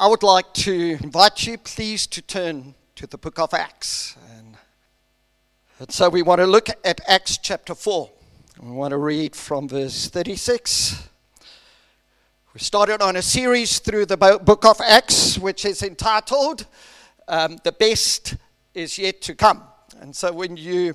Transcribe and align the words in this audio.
I 0.00 0.06
would 0.06 0.22
like 0.22 0.54
to 0.54 0.96
invite 1.02 1.46
you, 1.46 1.58
please, 1.58 2.06
to 2.06 2.22
turn 2.22 2.74
to 2.94 3.06
the 3.06 3.18
book 3.18 3.38
of 3.38 3.52
Acts. 3.52 4.16
And, 4.34 4.56
and 5.78 5.92
so 5.92 6.08
we 6.08 6.22
want 6.22 6.38
to 6.38 6.46
look 6.46 6.70
at 6.70 7.02
Acts 7.06 7.36
chapter 7.36 7.74
4. 7.74 8.10
We 8.62 8.70
want 8.70 8.92
to 8.92 8.96
read 8.96 9.36
from 9.36 9.68
verse 9.68 10.08
36. 10.08 11.06
We 12.54 12.60
started 12.60 13.02
on 13.02 13.16
a 13.16 13.20
series 13.20 13.78
through 13.78 14.06
the 14.06 14.16
book 14.16 14.64
of 14.64 14.80
Acts, 14.80 15.38
which 15.38 15.66
is 15.66 15.82
entitled 15.82 16.64
um, 17.28 17.58
The 17.62 17.72
Best 17.72 18.36
is 18.72 18.98
Yet 18.98 19.20
to 19.20 19.34
Come. 19.34 19.64
And 20.00 20.16
so 20.16 20.32
when 20.32 20.56
you 20.56 20.94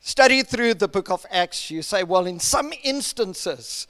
study 0.00 0.42
through 0.42 0.74
the 0.74 0.88
book 0.88 1.10
of 1.10 1.24
Acts, 1.30 1.70
you 1.70 1.80
say, 1.80 2.02
well, 2.02 2.26
in 2.26 2.38
some 2.40 2.74
instances, 2.82 3.86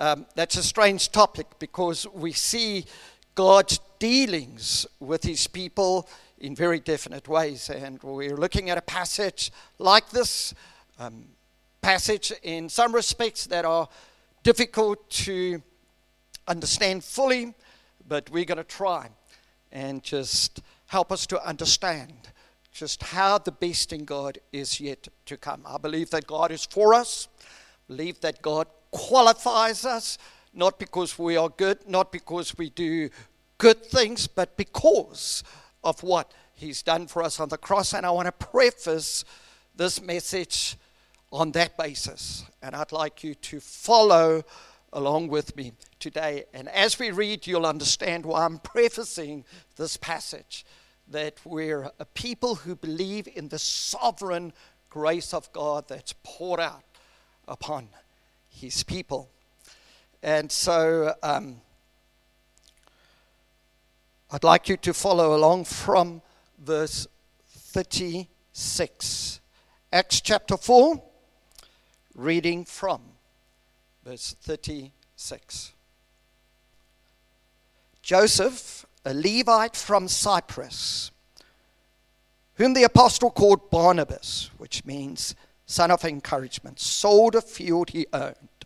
um, 0.00 0.26
that's 0.34 0.56
a 0.56 0.64
strange 0.64 1.12
topic 1.12 1.46
because 1.60 2.08
we 2.12 2.32
see 2.32 2.86
God's 3.34 3.80
dealings 4.04 4.86
with 5.00 5.22
his 5.22 5.46
people 5.46 6.06
in 6.38 6.54
very 6.54 6.78
definite 6.78 7.26
ways. 7.26 7.70
And 7.70 7.98
we're 8.02 8.36
looking 8.36 8.68
at 8.68 8.76
a 8.76 8.82
passage 8.82 9.50
like 9.78 10.10
this 10.10 10.52
um, 10.98 11.24
passage 11.80 12.30
in 12.42 12.68
some 12.68 12.94
respects 12.94 13.46
that 13.46 13.64
are 13.64 13.88
difficult 14.42 15.08
to 15.08 15.62
understand 16.46 17.02
fully, 17.02 17.54
but 18.06 18.28
we're 18.28 18.44
going 18.44 18.58
to 18.58 18.64
try 18.82 19.08
and 19.72 20.02
just 20.02 20.60
help 20.88 21.10
us 21.10 21.26
to 21.28 21.42
understand 21.42 22.12
just 22.72 23.02
how 23.04 23.38
the 23.38 23.52
best 23.52 23.90
in 23.90 24.04
God 24.04 24.38
is 24.52 24.80
yet 24.80 25.08
to 25.24 25.38
come. 25.38 25.62
I 25.66 25.78
believe 25.78 26.10
that 26.10 26.26
God 26.26 26.50
is 26.50 26.66
for 26.66 26.92
us, 26.92 27.26
believe 27.88 28.20
that 28.20 28.42
God 28.42 28.66
qualifies 28.90 29.86
us 29.86 30.18
not 30.52 30.78
because 30.78 31.18
we 31.18 31.38
are 31.38 31.48
good, 31.48 31.78
not 31.88 32.12
because 32.12 32.58
we 32.58 32.68
do 32.68 33.08
good 33.58 33.84
things, 33.84 34.26
but 34.26 34.56
because 34.56 35.42
of 35.82 36.02
what 36.02 36.32
He's 36.54 36.82
done 36.82 37.06
for 37.06 37.22
us 37.22 37.40
on 37.40 37.48
the 37.48 37.58
cross. 37.58 37.92
And 37.92 38.06
I 38.06 38.10
want 38.10 38.26
to 38.26 38.32
preface 38.32 39.24
this 39.74 40.00
message 40.00 40.76
on 41.32 41.50
that 41.52 41.76
basis. 41.76 42.44
And 42.62 42.76
I'd 42.76 42.92
like 42.92 43.24
you 43.24 43.34
to 43.34 43.60
follow 43.60 44.44
along 44.92 45.28
with 45.28 45.56
me 45.56 45.72
today. 45.98 46.44
And 46.54 46.68
as 46.68 46.98
we 46.98 47.10
read, 47.10 47.46
you'll 47.46 47.66
understand 47.66 48.24
why 48.24 48.44
I'm 48.44 48.58
prefacing 48.58 49.44
this 49.76 49.96
passage 49.96 50.64
that 51.08 51.34
we're 51.44 51.90
a 51.98 52.04
people 52.04 52.54
who 52.54 52.76
believe 52.76 53.28
in 53.34 53.48
the 53.48 53.58
sovereign 53.58 54.52
grace 54.88 55.34
of 55.34 55.52
God 55.52 55.88
that's 55.88 56.14
poured 56.22 56.60
out 56.60 56.84
upon 57.48 57.88
His 58.48 58.84
people. 58.84 59.28
And 60.22 60.50
so 60.50 61.14
um, 61.22 61.60
I'd 64.34 64.42
like 64.42 64.68
you 64.68 64.76
to 64.78 64.92
follow 64.92 65.36
along 65.36 65.66
from 65.66 66.20
verse 66.58 67.06
36. 67.46 69.40
Acts 69.92 70.20
chapter 70.20 70.56
4, 70.56 71.00
reading 72.16 72.64
from 72.64 73.00
verse 74.04 74.34
36. 74.42 75.72
Joseph, 78.02 78.84
a 79.04 79.14
Levite 79.14 79.76
from 79.76 80.08
Cyprus, 80.08 81.12
whom 82.54 82.74
the 82.74 82.82
apostle 82.82 83.30
called 83.30 83.70
Barnabas, 83.70 84.50
which 84.58 84.84
means 84.84 85.36
son 85.64 85.92
of 85.92 86.04
encouragement, 86.04 86.80
sold 86.80 87.36
a 87.36 87.40
field 87.40 87.90
he 87.90 88.08
owned 88.12 88.64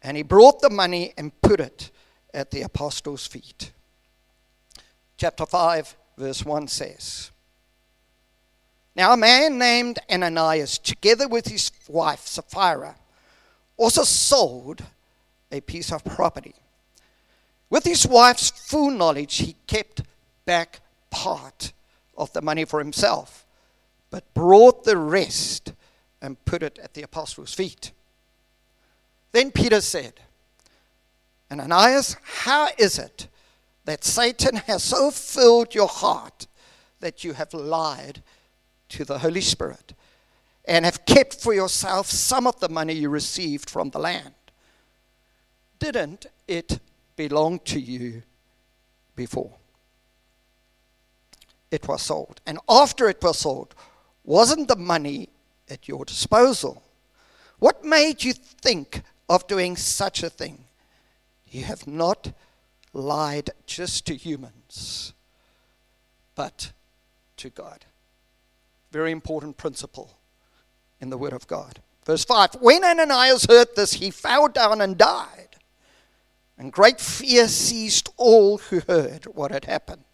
and 0.00 0.16
he 0.16 0.22
brought 0.22 0.62
the 0.62 0.70
money 0.70 1.12
and 1.18 1.38
put 1.42 1.60
it 1.60 1.90
at 2.32 2.50
the 2.50 2.62
apostles' 2.62 3.26
feet. 3.26 3.72
Chapter 5.20 5.44
5, 5.44 5.96
verse 6.16 6.46
1 6.46 6.68
says 6.68 7.30
Now 8.96 9.12
a 9.12 9.18
man 9.18 9.58
named 9.58 9.98
Ananias, 10.10 10.78
together 10.78 11.28
with 11.28 11.48
his 11.48 11.70
wife 11.88 12.26
Sapphira, 12.26 12.96
also 13.76 14.02
sold 14.02 14.82
a 15.52 15.60
piece 15.60 15.92
of 15.92 16.02
property. 16.06 16.54
With 17.68 17.84
his 17.84 18.06
wife's 18.06 18.48
full 18.48 18.90
knowledge, 18.90 19.36
he 19.36 19.56
kept 19.66 20.00
back 20.46 20.80
part 21.10 21.74
of 22.16 22.32
the 22.32 22.40
money 22.40 22.64
for 22.64 22.78
himself, 22.78 23.44
but 24.08 24.32
brought 24.32 24.84
the 24.84 24.96
rest 24.96 25.74
and 26.22 26.42
put 26.46 26.62
it 26.62 26.78
at 26.82 26.94
the 26.94 27.02
apostles' 27.02 27.52
feet. 27.52 27.92
Then 29.32 29.50
Peter 29.50 29.82
said, 29.82 30.14
Ananias, 31.52 32.16
how 32.22 32.68
is 32.78 32.98
it 32.98 33.28
that 33.84 34.04
Satan 34.04 34.56
has 34.56 34.82
so 34.82 35.10
filled 35.10 35.74
your 35.74 35.88
heart 35.88 36.46
that 37.00 37.24
you 37.24 37.32
have 37.32 37.54
lied 37.54 38.22
to 38.90 39.04
the 39.04 39.18
Holy 39.18 39.40
Spirit 39.40 39.94
and 40.66 40.84
have 40.84 41.06
kept 41.06 41.40
for 41.40 41.54
yourself 41.54 42.06
some 42.06 42.46
of 42.46 42.60
the 42.60 42.68
money 42.68 42.94
you 42.94 43.08
received 43.08 43.70
from 43.70 43.90
the 43.90 43.98
land? 43.98 44.34
Didn't 45.78 46.26
it 46.46 46.78
belong 47.16 47.60
to 47.60 47.80
you 47.80 48.22
before? 49.16 49.52
It 51.70 51.88
was 51.88 52.02
sold. 52.02 52.40
And 52.46 52.58
after 52.68 53.08
it 53.08 53.22
was 53.22 53.38
sold, 53.38 53.74
wasn't 54.24 54.68
the 54.68 54.76
money 54.76 55.30
at 55.70 55.88
your 55.88 56.04
disposal? 56.04 56.82
What 57.58 57.84
made 57.84 58.24
you 58.24 58.32
think 58.32 59.02
of 59.30 59.46
doing 59.46 59.76
such 59.76 60.24
a 60.24 60.28
thing. 60.28 60.64
You 61.48 61.62
have 61.62 61.86
not 61.86 62.32
lied 62.92 63.50
just 63.66 64.06
to 64.06 64.14
humans, 64.14 65.12
but 66.34 66.72
to 67.36 67.50
God. 67.50 67.84
Very 68.90 69.12
important 69.12 69.56
principle 69.56 70.18
in 71.00 71.10
the 71.10 71.18
Word 71.18 71.32
of 71.32 71.46
God. 71.46 71.80
Verse 72.04 72.24
5 72.24 72.56
When 72.60 72.84
Ananias 72.84 73.46
heard 73.48 73.68
this, 73.76 73.94
he 73.94 74.10
fell 74.10 74.48
down 74.48 74.80
and 74.80 74.96
died, 74.96 75.56
and 76.58 76.72
great 76.72 77.00
fear 77.00 77.48
seized 77.48 78.08
all 78.16 78.58
who 78.58 78.80
heard 78.80 79.24
what 79.26 79.50
had 79.50 79.64
happened. 79.64 80.04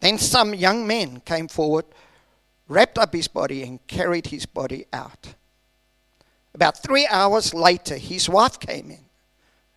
Then 0.00 0.18
some 0.18 0.54
young 0.54 0.86
men 0.86 1.20
came 1.20 1.46
forward, 1.46 1.84
wrapped 2.68 2.98
up 2.98 3.14
his 3.14 3.28
body, 3.28 3.62
and 3.62 3.86
carried 3.86 4.28
his 4.28 4.46
body 4.46 4.86
out. 4.92 5.34
About 6.54 6.82
three 6.82 7.06
hours 7.06 7.54
later, 7.54 7.96
his 7.96 8.28
wife 8.28 8.58
came 8.58 8.90
in, 8.90 9.04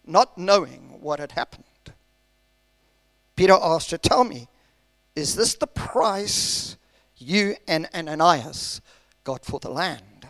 not 0.06 0.38
knowing 0.38 0.98
what 1.02 1.20
had 1.20 1.34
happened. 1.34 1.64
Peter 3.36 3.58
asked 3.62 3.92
her, 3.92 3.98
Tell 3.98 4.24
me, 4.24 4.48
is 5.16 5.36
this 5.36 5.56
the 5.56 5.68
price 5.68 6.78
you 7.18 7.56
and 7.68 7.88
Ananias 7.94 8.82
got 9.24 9.46
for 9.46 9.60
the 9.60 9.70
land? 9.70 10.28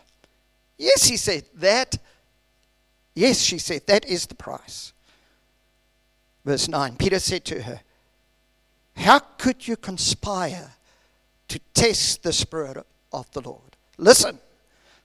Yes, 0.77 1.05
he 1.05 1.17
said, 1.17 1.45
that. 1.55 1.97
Yes, 3.15 3.41
she 3.41 3.57
said, 3.57 3.85
that 3.87 4.05
is 4.05 4.25
the 4.25 4.35
price. 4.35 4.93
Verse 6.45 6.67
9 6.67 6.95
Peter 6.97 7.19
said 7.19 7.45
to 7.45 7.61
her, 7.61 7.81
How 8.97 9.19
could 9.19 9.67
you 9.67 9.77
conspire 9.77 10.71
to 11.47 11.59
test 11.73 12.23
the 12.23 12.33
Spirit 12.33 12.85
of 13.11 13.31
the 13.31 13.41
Lord? 13.41 13.77
Listen. 13.97 14.39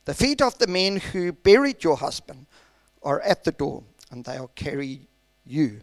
The 0.08 0.14
feet 0.14 0.40
of 0.40 0.56
the 0.56 0.66
men 0.66 0.96
who 0.96 1.32
buried 1.32 1.84
your 1.84 1.98
husband 1.98 2.46
are 3.02 3.20
at 3.20 3.44
the 3.44 3.52
door, 3.52 3.82
and 4.10 4.24
they'll 4.24 4.50
carry 4.54 5.08
you 5.44 5.80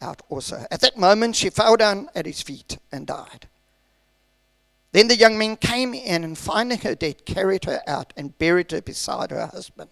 out 0.00 0.22
also. 0.28 0.66
At 0.70 0.80
that 0.80 0.98
moment, 0.98 1.36
she 1.36 1.50
fell 1.50 1.76
down 1.76 2.08
at 2.14 2.26
his 2.26 2.42
feet 2.42 2.78
and 2.90 3.06
died. 3.06 3.48
Then 4.92 5.08
the 5.08 5.16
young 5.16 5.38
men 5.38 5.56
came 5.56 5.94
in 5.94 6.24
and 6.24 6.36
finding 6.36 6.78
her 6.78 6.94
dead, 6.94 7.24
carried 7.24 7.64
her 7.64 7.80
out 7.86 8.12
and 8.16 8.36
buried 8.38 8.72
her 8.72 8.82
beside 8.82 9.30
her 9.30 9.46
husband. 9.46 9.90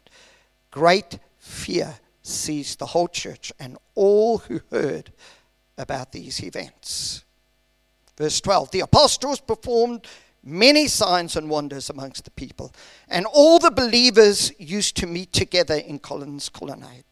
Great 0.71 1.19
fear 1.39 1.99
seized 2.23 2.79
the 2.79 2.87
whole 2.87 3.09
church 3.09 3.53
and 3.59 3.79
all 3.95 4.39
who 4.39 4.61
heard 4.71 5.13
about 5.77 6.13
these 6.13 6.43
events. 6.43 7.25
Verse 8.17 8.41
12 8.41 8.73
The 8.73 8.81
apostles 8.81 9.41
performed 9.41 10.07
many 10.43 10.87
signs 10.87 11.37
and 11.37 11.51
wonders 11.51 11.91
amongst 11.91 12.25
the 12.25 12.31
people. 12.33 12.73
And 13.09 13.27
all 13.27 13.59
the 13.59 13.71
believers 13.71 14.53
used 14.59 14.97
to 14.99 15.07
meet 15.07 15.33
together 15.33 15.75
in 15.75 16.01
Solomon's 16.03 16.49
Colonnade. 16.49 17.05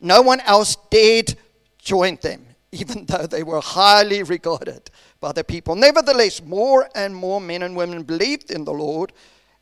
No 0.00 0.22
one 0.22 0.40
else 0.40 0.76
dared 0.90 1.34
join 1.78 2.18
them, 2.22 2.46
even 2.72 3.06
though 3.06 3.26
they 3.26 3.42
were 3.42 3.60
highly 3.60 4.22
regarded 4.22 4.90
by 5.20 5.32
the 5.32 5.44
people. 5.44 5.74
Nevertheless, 5.74 6.42
more 6.42 6.88
and 6.94 7.14
more 7.14 7.40
men 7.40 7.62
and 7.62 7.76
women 7.76 8.02
believed 8.02 8.50
in 8.50 8.64
the 8.64 8.72
Lord 8.72 9.12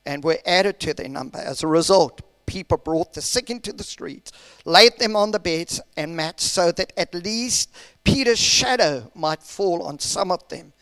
and 0.06 0.24
were 0.24 0.38
added 0.46 0.80
to 0.80 0.94
their 0.94 1.08
number. 1.08 1.38
As 1.38 1.62
a 1.62 1.66
result, 1.66 2.22
people 2.46 2.78
brought 2.78 3.12
the 3.12 3.22
sick 3.22 3.50
into 3.50 3.72
the 3.72 3.84
streets, 3.84 4.32
laid 4.64 4.98
them 4.98 5.14
on 5.14 5.30
the 5.30 5.38
beds 5.38 5.80
and 5.96 6.16
mats, 6.16 6.44
so 6.44 6.72
that 6.72 6.92
at 6.96 7.14
least 7.14 7.72
Peter's 8.02 8.40
shadow 8.40 9.10
might 9.14 9.42
fall 9.42 9.82
on 9.82 9.98
some 9.98 10.32
of 10.32 10.46
them 10.48 10.72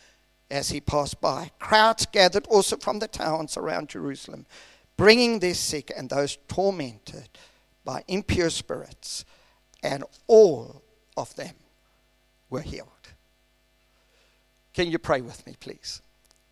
as 0.50 0.70
he 0.70 0.80
passed 0.80 1.20
by. 1.20 1.50
Crowds 1.58 2.06
gathered 2.06 2.46
also 2.46 2.76
from 2.76 2.98
the 2.98 3.08
towns 3.08 3.56
around 3.56 3.88
Jerusalem, 3.88 4.46
bringing 4.96 5.38
their 5.38 5.54
sick 5.54 5.92
and 5.96 6.08
those 6.08 6.38
tormented 6.48 7.28
by 7.84 8.02
impure 8.08 8.50
spirits, 8.50 9.24
and 9.82 10.04
all 10.26 10.82
of 11.16 11.34
them 11.36 11.54
were 12.50 12.60
healed. 12.60 12.88
Can 14.74 14.88
you 14.90 14.98
pray 14.98 15.20
with 15.20 15.46
me, 15.46 15.56
please? 15.58 16.02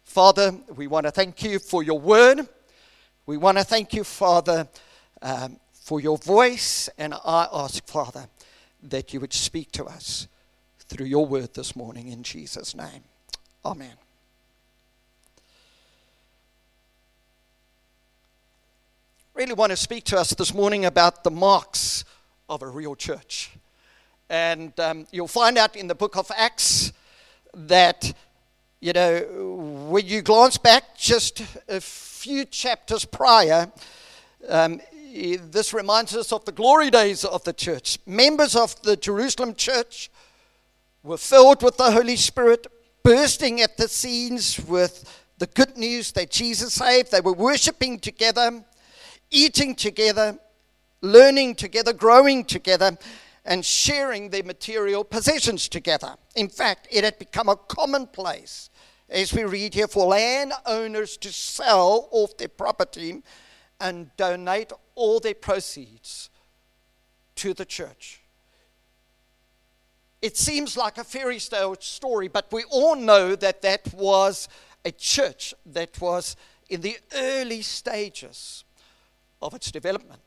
Father, 0.04 0.54
we 0.74 0.86
want 0.86 1.04
to 1.04 1.10
thank 1.10 1.42
you 1.42 1.58
for 1.58 1.82
your 1.82 1.98
word. 1.98 2.48
We 3.26 3.36
want 3.36 3.58
to 3.58 3.64
thank 3.64 3.92
you, 3.92 4.04
Father, 4.04 4.68
um, 5.20 5.58
for 5.72 6.00
your 6.00 6.16
voice. 6.18 6.88
And 6.96 7.14
I 7.14 7.48
ask, 7.52 7.86
Father, 7.86 8.28
that 8.82 9.12
you 9.12 9.20
would 9.20 9.32
speak 9.32 9.72
to 9.72 9.84
us 9.84 10.28
through 10.78 11.06
your 11.06 11.26
word 11.26 11.54
this 11.54 11.76
morning 11.76 12.08
in 12.08 12.22
Jesus' 12.22 12.74
name. 12.74 13.02
Amen. 13.66 13.90
Really 19.34 19.54
want 19.54 19.70
to 19.70 19.76
speak 19.76 20.04
to 20.04 20.16
us 20.16 20.30
this 20.30 20.54
morning 20.54 20.84
about 20.84 21.24
the 21.24 21.32
marks 21.32 22.04
of 22.48 22.62
a 22.62 22.68
real 22.68 22.94
church. 22.94 23.50
And 24.30 24.78
um, 24.78 25.08
you'll 25.10 25.26
find 25.26 25.58
out 25.58 25.74
in 25.74 25.88
the 25.88 25.96
book 25.96 26.16
of 26.16 26.30
Acts 26.36 26.92
that, 27.54 28.12
you 28.78 28.92
know, 28.92 29.88
when 29.90 30.06
you 30.06 30.22
glance 30.22 30.58
back 30.58 30.96
just 30.96 31.42
a 31.68 31.80
few 31.80 32.44
chapters 32.44 33.04
prior, 33.04 33.68
um, 34.48 34.80
this 35.12 35.74
reminds 35.74 36.14
us 36.14 36.32
of 36.32 36.44
the 36.44 36.52
glory 36.52 36.90
days 36.90 37.24
of 37.24 37.42
the 37.42 37.52
church. 37.52 37.98
Members 38.06 38.54
of 38.54 38.80
the 38.82 38.96
Jerusalem 38.96 39.56
church 39.56 40.08
were 41.02 41.18
filled 41.18 41.64
with 41.64 41.76
the 41.78 41.90
Holy 41.90 42.14
Spirit, 42.14 42.68
bursting 43.06 43.60
at 43.60 43.76
the 43.76 43.86
seams 43.86 44.58
with 44.66 45.22
the 45.38 45.46
good 45.46 45.76
news 45.76 46.10
that 46.10 46.28
Jesus 46.28 46.74
saved. 46.74 47.12
They 47.12 47.20
were 47.20 47.32
worshiping 47.32 48.00
together, 48.00 48.64
eating 49.30 49.76
together, 49.76 50.36
learning 51.02 51.54
together, 51.54 51.92
growing 51.92 52.44
together, 52.44 52.98
and 53.44 53.64
sharing 53.64 54.30
their 54.30 54.42
material 54.42 55.04
possessions 55.04 55.68
together. 55.68 56.16
In 56.34 56.48
fact, 56.48 56.88
it 56.90 57.04
had 57.04 57.16
become 57.20 57.48
a 57.48 57.54
commonplace, 57.54 58.70
as 59.08 59.32
we 59.32 59.44
read 59.44 59.74
here, 59.74 59.86
for 59.86 60.06
landowners 60.06 61.16
to 61.18 61.32
sell 61.32 62.08
off 62.10 62.36
their 62.36 62.48
property 62.48 63.22
and 63.80 64.10
donate 64.16 64.72
all 64.96 65.20
their 65.20 65.34
proceeds 65.34 66.28
to 67.36 67.54
the 67.54 67.64
church. 67.64 68.20
It 70.26 70.36
seems 70.36 70.76
like 70.76 70.98
a 70.98 71.04
fairy 71.04 71.38
tale 71.38 71.76
story, 71.78 72.26
but 72.26 72.50
we 72.50 72.64
all 72.64 72.96
know 72.96 73.36
that 73.36 73.62
that 73.62 73.94
was 73.94 74.48
a 74.84 74.90
church 74.90 75.54
that 75.66 76.00
was 76.00 76.34
in 76.68 76.80
the 76.80 76.98
early 77.14 77.62
stages 77.62 78.64
of 79.40 79.54
its 79.54 79.70
development. 79.70 80.20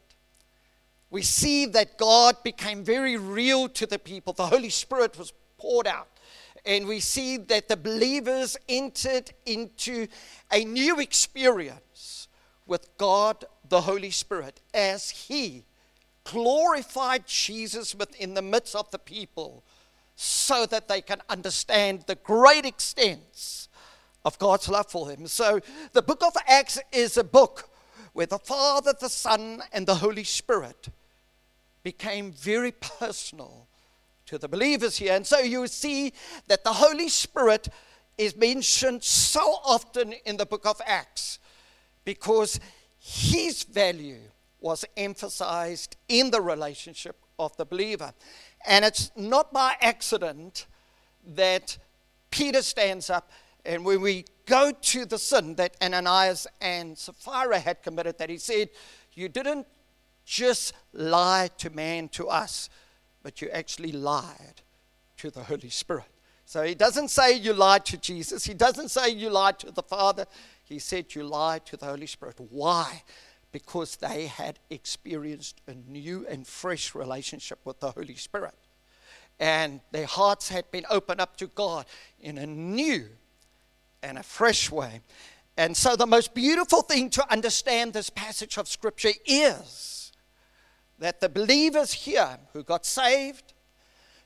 We 1.09 1.21
see 1.21 1.65
that 1.65 1.97
God 1.97 2.41
became 2.43 2.81
very 2.81 3.17
real 3.17 3.67
to 3.67 3.85
the 3.85 3.99
people. 3.99 4.31
The 4.31 4.47
Holy 4.47 4.69
Spirit 4.69 5.19
was 5.19 5.33
poured 5.57 5.85
out. 5.85 6.07
And 6.65 6.87
we 6.87 7.01
see 7.01 7.35
that 7.35 7.67
the 7.67 7.75
believers 7.75 8.55
entered 8.69 9.31
into 9.45 10.07
a 10.49 10.63
new 10.63 11.01
experience 11.01 12.29
with 12.65 12.87
God 12.97 13.43
the 13.67 13.81
Holy 13.81 14.11
Spirit 14.11 14.61
as 14.73 15.09
He 15.09 15.65
glorified 16.23 17.27
Jesus 17.27 17.93
within 17.93 18.33
the 18.33 18.41
midst 18.41 18.77
of 18.77 18.89
the 18.91 18.99
people 18.99 19.65
so 20.21 20.65
that 20.65 20.89
they 20.89 20.99
can 20.99 21.21
understand 21.29 22.03
the 22.05 22.15
great 22.15 22.65
extents 22.65 23.69
of 24.25 24.37
God's 24.37 24.67
love 24.67 24.91
for 24.91 25.05
them. 25.05 25.25
So 25.27 25.61
the 25.93 26.01
book 26.01 26.21
of 26.21 26.35
Acts 26.45 26.77
is 26.91 27.15
a 27.15 27.23
book 27.23 27.69
where 28.11 28.25
the 28.25 28.37
Father, 28.37 28.93
the 28.99 29.07
Son, 29.07 29.63
and 29.71 29.87
the 29.87 29.95
Holy 29.95 30.25
Spirit 30.25 30.89
became 31.83 32.33
very 32.33 32.73
personal 32.73 33.67
to 34.25 34.37
the 34.37 34.49
believers 34.49 34.97
here. 34.97 35.13
And 35.13 35.25
so 35.25 35.39
you 35.39 35.65
see 35.67 36.11
that 36.49 36.65
the 36.65 36.73
Holy 36.73 37.07
Spirit 37.07 37.69
is 38.17 38.35
mentioned 38.35 39.05
so 39.05 39.39
often 39.63 40.11
in 40.25 40.35
the 40.35 40.45
book 40.45 40.65
of 40.65 40.81
Acts 40.85 41.39
because 42.03 42.59
his 42.99 43.63
value 43.63 44.19
was 44.59 44.83
emphasized 44.97 45.95
in 46.09 46.29
the 46.29 46.41
relationship 46.41 47.15
of 47.39 47.55
the 47.57 47.65
believer. 47.65 48.13
And 48.67 48.85
it's 48.85 49.11
not 49.15 49.51
by 49.51 49.75
accident 49.81 50.67
that 51.35 51.77
Peter 52.29 52.61
stands 52.61 53.09
up, 53.09 53.31
and 53.65 53.83
when 53.83 54.01
we 54.01 54.25
go 54.45 54.71
to 54.71 55.05
the 55.05 55.17
sin 55.17 55.55
that 55.55 55.75
Ananias 55.81 56.47
and 56.61 56.97
Sapphira 56.97 57.59
had 57.59 57.81
committed, 57.81 58.17
that 58.17 58.29
he 58.29 58.37
said, 58.37 58.69
You 59.13 59.29
didn't 59.29 59.67
just 60.25 60.73
lie 60.93 61.49
to 61.57 61.69
man, 61.69 62.09
to 62.09 62.27
us, 62.29 62.69
but 63.23 63.41
you 63.41 63.49
actually 63.49 63.91
lied 63.91 64.61
to 65.17 65.31
the 65.31 65.43
Holy 65.43 65.69
Spirit. 65.69 66.05
So 66.45 66.63
he 66.63 66.73
doesn't 66.73 67.09
say 67.09 67.33
you 67.33 67.53
lied 67.53 67.85
to 67.85 67.97
Jesus, 67.97 68.45
he 68.45 68.53
doesn't 68.53 68.89
say 68.89 69.09
you 69.09 69.29
lied 69.29 69.59
to 69.59 69.71
the 69.71 69.83
Father, 69.83 70.25
he 70.63 70.79
said, 70.79 71.13
You 71.13 71.23
lied 71.23 71.65
to 71.67 71.77
the 71.77 71.85
Holy 71.85 72.07
Spirit. 72.07 72.35
Why? 72.49 73.03
Because 73.51 73.95
they 73.95 74.27
had 74.27 74.59
experienced 74.69 75.61
a 75.67 75.73
new 75.73 76.25
and 76.27 76.45
fresh 76.45 76.93
relationship 76.93 77.59
with 77.65 77.79
the 77.79 77.91
Holy 77.91 78.15
Spirit. 78.15 78.55
And 79.39 79.81
their 79.91 80.05
hearts 80.05 80.49
had 80.49 80.69
been 80.69 80.85
opened 80.89 81.21
up 81.21 81.37
to 81.37 81.47
God 81.47 81.85
in 82.19 82.37
a 82.37 82.45
new 82.45 83.07
and 84.03 84.17
a 84.17 84.23
fresh 84.23 84.69
way. 84.71 85.01
And 85.57 85.75
so, 85.75 85.95
the 85.95 86.07
most 86.07 86.33
beautiful 86.33 86.81
thing 86.81 87.09
to 87.11 87.31
understand 87.31 87.93
this 87.93 88.09
passage 88.09 88.57
of 88.57 88.67
Scripture 88.67 89.11
is 89.25 90.11
that 90.99 91.19
the 91.19 91.29
believers 91.29 91.93
here 91.93 92.37
who 92.53 92.63
got 92.63 92.85
saved, 92.85 93.53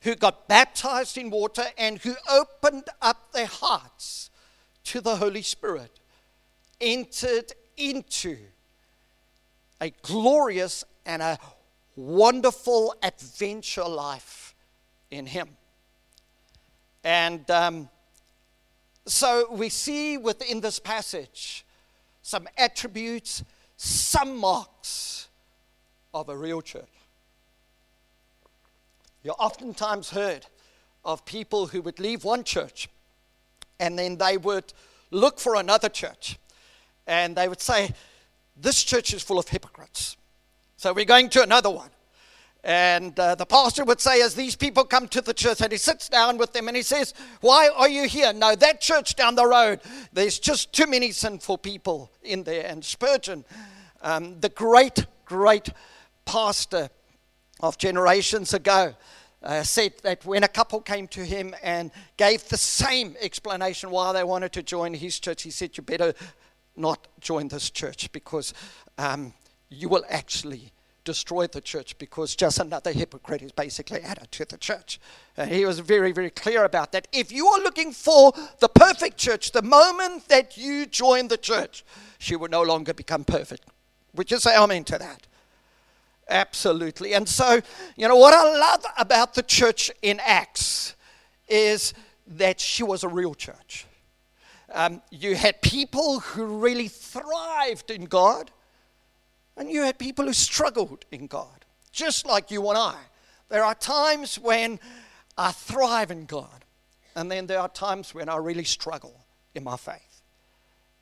who 0.02 0.16
got 0.16 0.48
baptized 0.48 1.18
in 1.18 1.30
water, 1.30 1.66
and 1.78 2.00
who 2.00 2.16
opened 2.30 2.90
up 3.02 3.32
their 3.32 3.48
hearts 3.48 4.30
to 4.86 5.02
the 5.02 5.16
Holy 5.16 5.42
Spirit 5.42 6.00
entered 6.82 7.54
into 7.78 8.38
a 9.84 9.94
glorious 10.02 10.86
and 11.06 11.22
a 11.22 11.38
wonderful 11.98 12.96
adventure 13.04 13.84
life 13.84 14.56
in 15.12 15.26
Him. 15.26 15.50
And 17.04 17.50
um, 17.52 17.90
so 19.06 19.52
we 19.52 19.68
see 19.68 20.18
within 20.18 20.62
this 20.62 20.80
passage 20.80 21.66
some 22.22 22.48
attributes, 22.58 23.44
some 23.76 24.38
marks 24.38 25.28
of 26.14 26.30
a 26.30 26.38
real 26.38 26.62
church. 26.62 26.88
You 29.22 29.32
oftentimes 29.32 30.12
heard 30.12 30.46
of 31.04 31.26
people 31.26 31.68
who 31.68 31.82
would 31.82 32.00
leave 32.00 32.24
one 32.24 32.46
church 32.46 32.88
and 33.82 34.00
then 34.00 34.16
they 34.16 34.38
would 34.38 34.72
look 35.12 35.42
for 35.42 35.56
another 35.56 35.90
church 35.90 36.40
and 37.06 37.36
they 37.36 37.50
would 37.50 37.60
say, 37.60 37.94
This 38.56 38.84
church 38.84 39.14
is 39.14 39.24
full 39.24 39.40
of 39.40 39.48
hypocrites. 39.48 40.18
So 40.78 40.94
we're 40.94 41.06
going 41.06 41.30
to 41.30 41.44
another 41.44 41.70
one. 41.70 41.90
And 42.64 43.20
uh, 43.20 43.36
the 43.36 43.46
pastor 43.46 43.84
would 43.84 44.00
say, 44.00 44.22
as 44.22 44.36
these 44.36 44.56
people 44.56 44.86
come 44.86 45.10
to 45.10 45.22
the 45.22 45.34
church, 45.34 45.60
and 45.62 45.72
he 45.72 45.78
sits 45.78 46.08
down 46.08 46.38
with 46.38 46.54
them 46.54 46.70
and 46.70 46.78
he 46.78 46.84
says, 46.84 47.14
Why 47.42 47.70
are 47.76 47.90
you 47.90 48.08
here? 48.08 48.32
No, 48.32 48.56
that 48.56 48.80
church 48.80 49.16
down 49.16 49.36
the 49.36 49.46
road, 49.46 49.82
there's 50.14 50.40
just 50.40 50.72
too 50.72 50.88
many 50.88 51.12
sinful 51.12 51.58
people 51.58 52.10
in 52.22 52.44
there. 52.44 52.66
And 52.66 52.84
Spurgeon, 52.84 53.44
um, 54.02 54.40
the 54.40 54.48
great, 54.48 55.06
great 55.26 55.70
pastor 56.24 56.90
of 57.60 57.78
generations 57.78 58.54
ago, 58.54 58.94
uh, 59.44 59.62
said 59.64 59.94
that 60.04 60.26
when 60.26 60.44
a 60.44 60.48
couple 60.48 60.80
came 60.80 61.06
to 61.10 61.26
him 61.26 61.54
and 61.62 61.92
gave 62.16 62.48
the 62.48 62.58
same 62.58 63.18
explanation 63.20 63.92
why 63.92 64.14
they 64.14 64.24
wanted 64.24 64.54
to 64.54 64.64
join 64.64 64.94
his 64.94 65.20
church, 65.20 65.44
he 65.44 65.52
said, 65.52 65.76
You 65.76 65.84
better 65.84 66.14
not 66.76 67.08
join 67.20 67.48
this 67.48 67.70
church 67.70 68.12
because 68.12 68.54
um, 68.98 69.34
you 69.70 69.90
will 69.90 70.04
actually 70.10 70.72
destroy 71.04 71.48
the 71.48 71.62
church 71.62 71.98
because 71.98 72.36
just 72.36 72.60
another 72.60 72.92
hypocrite 72.92 73.42
is 73.42 73.52
basically 73.52 74.00
added 74.02 74.32
to 74.32 74.46
the 74.46 74.58
church. 74.58 75.00
And 75.36 75.52
he 75.52 75.66
was 75.66 75.80
very, 75.80 76.12
very 76.12 76.30
clear 76.30 76.64
about 76.64 76.92
that. 76.94 77.08
If 77.12 77.32
you 77.32 77.48
are 77.48 77.60
looking 77.62 77.92
for 77.92 78.32
the 78.60 78.70
perfect 78.70 79.18
church, 79.18 79.52
the 79.52 79.62
moment 79.62 80.28
that 80.30 80.58
you 80.58 80.86
join 80.86 81.28
the 81.28 81.38
church, 81.38 81.84
she 82.20 82.36
will 82.36 82.50
no 82.50 82.62
longer 82.62 82.94
become 82.94 83.24
perfect. 83.24 83.66
Would 84.16 84.32
you 84.32 84.40
say 84.40 84.56
amen 84.56 84.84
to 84.86 84.98
that? 84.98 85.28
Absolutely. 86.30 87.14
And 87.14 87.28
so, 87.28 87.60
you 87.98 88.08
know, 88.08 88.16
what 88.16 88.34
I 88.34 88.44
love 88.58 88.86
about 88.98 89.34
the 89.34 89.44
church 89.44 89.92
in 90.02 90.22
Acts 90.24 90.96
is 91.50 91.94
that 92.26 92.60
she 92.60 92.84
was 92.84 93.04
a 93.04 93.10
real 93.10 93.34
church. 93.34 93.86
Um, 94.74 95.02
you 95.12 95.36
had 95.36 95.62
people 95.62 96.20
who 96.20 96.46
really 96.46 96.88
thrived 96.88 97.92
in 97.92 98.06
God, 98.06 98.50
and 99.56 99.70
you 99.70 99.84
had 99.84 100.00
people 100.00 100.26
who 100.26 100.34
struggled 100.34 101.06
in 101.12 101.28
God, 101.28 101.66
just 101.92 102.26
like 102.26 102.50
you 102.50 102.68
and 102.70 102.78
I. 102.78 102.96
There 103.50 103.64
are 103.64 103.76
times 103.76 104.40
when 104.40 104.80
I 105.38 105.52
thrive 105.52 106.10
in 106.10 106.26
God, 106.26 106.66
and 107.16 107.32
then 107.32 107.46
there 107.46 107.60
are 107.60 107.70
times 107.70 108.16
when 108.16 108.30
I 108.30 108.38
really 108.38 108.64
struggle 108.64 109.26
in 109.54 109.64
my 109.64 109.78
faith. 109.78 110.24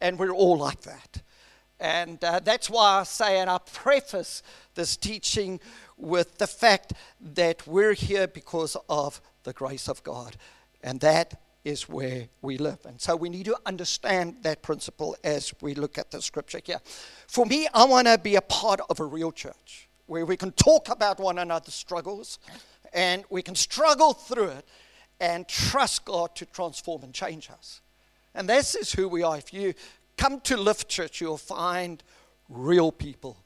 And 0.01 0.19
we're 0.19 0.33
all 0.33 0.57
like 0.57 0.81
that. 0.81 1.21
And 1.79 2.23
uh, 2.23 2.41
that's 2.41 2.69
why 2.69 2.99
I 2.99 3.03
say, 3.03 3.39
and 3.39 3.49
I 3.49 3.57
preface 3.59 4.43
this 4.75 4.97
teaching 4.97 5.59
with 5.97 6.37
the 6.37 6.47
fact 6.47 6.93
that 7.19 7.65
we're 7.65 7.93
here 7.93 8.27
because 8.27 8.75
of 8.89 9.21
the 9.43 9.53
grace 9.53 9.87
of 9.87 10.03
God. 10.03 10.35
And 10.83 10.99
that 10.99 11.39
is 11.63 11.87
where 11.87 12.27
we 12.41 12.57
live. 12.57 12.79
And 12.85 12.99
so 12.99 13.15
we 13.15 13.29
need 13.29 13.45
to 13.45 13.57
understand 13.65 14.37
that 14.41 14.61
principle 14.61 15.15
as 15.23 15.53
we 15.61 15.75
look 15.75 15.97
at 15.97 16.11
the 16.11 16.21
scripture 16.21 16.59
here. 16.63 16.81
For 17.27 17.45
me, 17.45 17.67
I 17.73 17.85
want 17.85 18.07
to 18.07 18.17
be 18.17 18.35
a 18.35 18.41
part 18.41 18.81
of 18.89 18.99
a 18.99 19.05
real 19.05 19.31
church 19.31 19.87
where 20.07 20.25
we 20.25 20.37
can 20.37 20.51
talk 20.51 20.89
about 20.89 21.19
one 21.19 21.37
another's 21.37 21.73
struggles 21.73 22.39
and 22.93 23.23
we 23.29 23.41
can 23.41 23.55
struggle 23.55 24.13
through 24.13 24.49
it 24.49 24.65
and 25.19 25.47
trust 25.47 26.03
God 26.05 26.35
to 26.35 26.45
transform 26.45 27.03
and 27.03 27.13
change 27.13 27.49
us. 27.51 27.81
And 28.33 28.49
this 28.49 28.75
is 28.75 28.91
who 28.91 29.07
we 29.07 29.23
are. 29.23 29.37
If 29.37 29.53
you 29.53 29.73
come 30.17 30.41
to 30.41 30.57
Lift 30.57 30.89
Church, 30.89 31.21
you'll 31.21 31.37
find 31.37 32.03
real 32.49 32.91
people, 32.91 33.37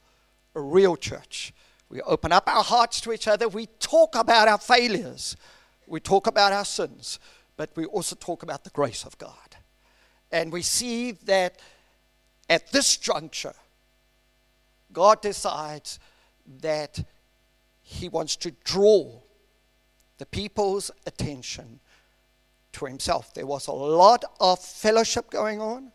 a 0.55 0.61
real 0.61 0.95
church. 0.95 1.53
We 1.89 2.01
open 2.01 2.31
up 2.31 2.47
our 2.47 2.63
hearts 2.63 3.01
to 3.01 3.11
each 3.11 3.27
other. 3.27 3.47
We 3.47 3.67
talk 3.79 4.15
about 4.15 4.47
our 4.47 4.57
failures. 4.57 5.35
We 5.85 5.99
talk 5.99 6.27
about 6.27 6.53
our 6.53 6.65
sins 6.65 7.19
but 7.57 7.69
we 7.75 7.85
also 7.85 8.15
talk 8.15 8.43
about 8.43 8.63
the 8.63 8.69
grace 8.69 9.05
of 9.05 9.17
God. 9.17 9.57
And 10.31 10.51
we 10.51 10.61
see 10.61 11.11
that 11.11 11.59
at 12.49 12.71
this 12.71 12.97
juncture, 12.97 13.53
God 14.91 15.21
decides 15.21 15.99
that 16.61 17.03
He 17.81 18.09
wants 18.09 18.35
to 18.37 18.51
draw 18.63 19.19
the 20.17 20.25
people's 20.25 20.91
attention 21.05 21.79
to 22.73 22.85
Himself. 22.85 23.33
There 23.33 23.45
was 23.45 23.67
a 23.67 23.73
lot 23.73 24.23
of 24.39 24.59
fellowship 24.59 25.29
going 25.29 25.61
on. 25.61 25.91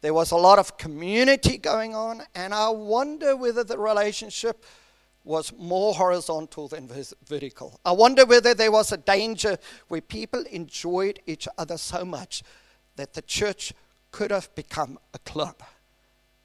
There 0.00 0.14
was 0.14 0.30
a 0.30 0.36
lot 0.36 0.58
of 0.58 0.78
community 0.78 1.58
going 1.58 1.94
on, 1.94 2.22
and 2.34 2.54
I 2.54 2.68
wonder 2.68 3.36
whether 3.36 3.64
the 3.64 3.78
relationship 3.78 4.64
was 5.24 5.52
more 5.58 5.94
horizontal 5.94 6.68
than 6.68 6.88
vertical. 7.26 7.80
I 7.84 7.92
wonder 7.92 8.24
whether 8.24 8.54
there 8.54 8.72
was 8.72 8.92
a 8.92 8.96
danger 8.96 9.58
where 9.88 10.00
people 10.00 10.44
enjoyed 10.50 11.20
each 11.26 11.46
other 11.58 11.76
so 11.76 12.04
much 12.04 12.42
that 12.96 13.14
the 13.14 13.22
church 13.22 13.72
could 14.10 14.30
have 14.30 14.54
become 14.54 14.98
a 15.14 15.18
club 15.18 15.62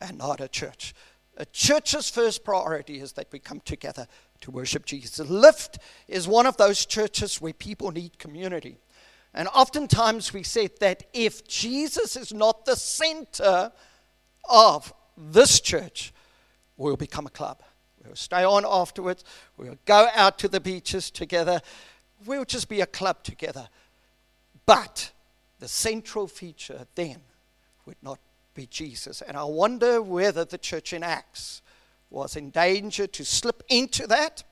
and 0.01 0.17
not 0.17 0.41
a 0.41 0.47
church. 0.47 0.93
A 1.37 1.45
church's 1.45 2.09
first 2.09 2.43
priority 2.43 2.99
is 2.99 3.13
that 3.13 3.27
we 3.31 3.39
come 3.39 3.61
together 3.61 4.07
to 4.41 4.51
worship 4.51 4.85
Jesus. 4.85 5.17
Lift 5.19 5.79
is 6.07 6.27
one 6.27 6.45
of 6.45 6.57
those 6.57 6.85
churches 6.85 7.41
where 7.41 7.53
people 7.53 7.91
need 7.91 8.19
community. 8.19 8.77
And 9.33 9.47
oftentimes 9.47 10.33
we 10.33 10.43
say 10.43 10.67
that 10.79 11.05
if 11.13 11.47
Jesus 11.47 12.15
is 12.15 12.33
not 12.33 12.65
the 12.65 12.75
center 12.75 13.71
of 14.49 14.93
this 15.17 15.59
church, 15.59 16.13
we'll 16.77 16.97
become 16.97 17.25
a 17.25 17.31
club. 17.31 17.63
We'll 18.05 18.15
stay 18.15 18.43
on 18.43 18.65
afterwards. 18.65 19.23
We'll 19.57 19.77
go 19.85 20.07
out 20.13 20.37
to 20.39 20.47
the 20.47 20.59
beaches 20.59 21.09
together. 21.09 21.61
We'll 22.25 22.45
just 22.45 22.69
be 22.69 22.81
a 22.81 22.85
club 22.85 23.23
together. 23.23 23.69
But 24.65 25.11
the 25.59 25.67
central 25.67 26.27
feature 26.27 26.85
then 26.95 27.17
would 27.85 28.01
not 28.01 28.19
be 28.53 28.65
Jesus. 28.67 29.21
And 29.21 29.37
I 29.37 29.43
wonder 29.43 30.01
whether 30.01 30.45
the 30.45 30.57
church 30.57 30.93
in 30.93 31.03
Acts 31.03 31.61
was 32.09 32.35
in 32.35 32.49
danger 32.49 33.07
to 33.07 33.25
slip 33.25 33.63
into 33.69 34.05
that. 34.07 34.43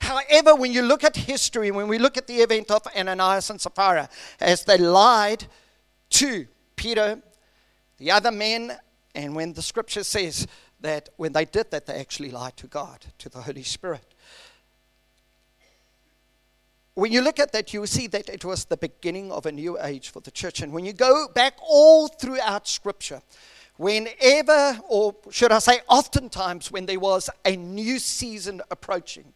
However, 0.00 0.54
when 0.54 0.72
you 0.72 0.82
look 0.82 1.04
at 1.04 1.16
history, 1.16 1.70
when 1.70 1.88
we 1.88 1.98
look 1.98 2.16
at 2.16 2.26
the 2.26 2.38
event 2.38 2.70
of 2.70 2.86
Ananias 2.96 3.50
and 3.50 3.60
Sapphira, 3.60 4.08
as 4.40 4.64
they 4.64 4.78
lied 4.78 5.46
to 6.10 6.46
Peter, 6.76 7.22
the 7.98 8.10
other 8.10 8.32
men, 8.32 8.76
and 9.14 9.36
when 9.36 9.52
the 9.52 9.62
scripture 9.62 10.02
says 10.02 10.46
that 10.82 11.08
when 11.16 11.32
they 11.32 11.44
did 11.44 11.70
that, 11.70 11.86
they 11.86 11.94
actually 11.94 12.30
lied 12.30 12.56
to 12.58 12.66
God, 12.66 13.06
to 13.18 13.28
the 13.28 13.40
Holy 13.40 13.62
Spirit. 13.62 14.04
When 16.94 17.10
you 17.10 17.22
look 17.22 17.40
at 17.40 17.52
that, 17.52 17.72
you 17.72 17.86
see 17.86 18.06
that 18.08 18.28
it 18.28 18.44
was 18.44 18.66
the 18.66 18.76
beginning 18.76 19.32
of 19.32 19.46
a 19.46 19.52
new 19.52 19.80
age 19.80 20.10
for 20.10 20.20
the 20.20 20.30
church. 20.30 20.60
And 20.60 20.72
when 20.72 20.84
you 20.84 20.92
go 20.92 21.26
back 21.34 21.54
all 21.66 22.08
throughout 22.08 22.68
Scripture, 22.68 23.22
whenever, 23.78 24.78
or 24.88 25.16
should 25.30 25.52
I 25.52 25.58
say, 25.60 25.80
oftentimes, 25.88 26.70
when 26.70 26.84
there 26.84 27.00
was 27.00 27.30
a 27.46 27.56
new 27.56 27.98
season 27.98 28.60
approaching, 28.70 29.32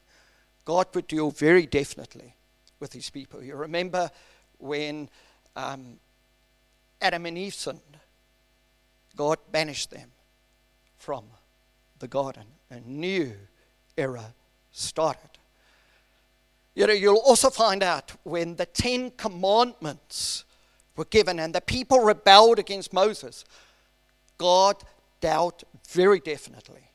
God 0.67 0.89
would 0.95 1.07
deal 1.07 1.31
very 1.31 1.65
definitely 1.65 2.35
with 2.79 2.93
his 2.93 3.09
people. 3.09 3.43
You 3.43 3.55
remember 3.55 4.11
when 4.59 5.09
um, 5.55 5.99
Adam 7.01 7.25
and 7.25 7.39
Eve 7.39 7.55
sinned, 7.55 7.81
God 9.17 9.39
banished 9.51 9.91
them 9.91 10.11
from 11.07 11.23
the 12.01 12.09
garden. 12.09 12.43
A 12.69 12.81
new 12.81 13.33
era 13.97 14.35
started. 14.73 15.31
You 16.75 16.89
know, 16.89 16.93
you'll 16.93 17.23
also 17.25 17.49
find 17.49 17.85
out 17.85 18.11
when 18.25 18.57
the 18.57 18.67
Ten 18.67 19.13
Commandments 19.13 20.45
were 20.97 21.05
given 21.05 21.39
and 21.39 21.55
the 21.55 21.61
people 21.61 22.01
rebelled 22.01 22.59
against 22.59 22.93
Moses, 22.93 23.45
God 24.37 24.83
dealt 25.21 25.63
very 25.89 26.19
definitely 26.19 26.91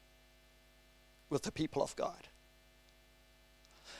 with 1.29 1.43
the 1.43 1.51
people 1.53 1.81
of 1.81 1.95
God. 1.95 2.27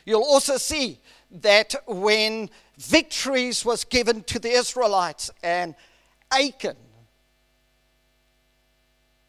You'll 0.06 0.24
also 0.24 0.58
see 0.58 1.00
that 1.32 1.74
when 1.88 2.50
victories 2.78 3.64
was 3.64 3.86
given 3.86 4.24
to 4.24 4.40
the 4.40 4.50
Israelites 4.50 5.32
and 5.42 5.74
Achan 6.34 6.76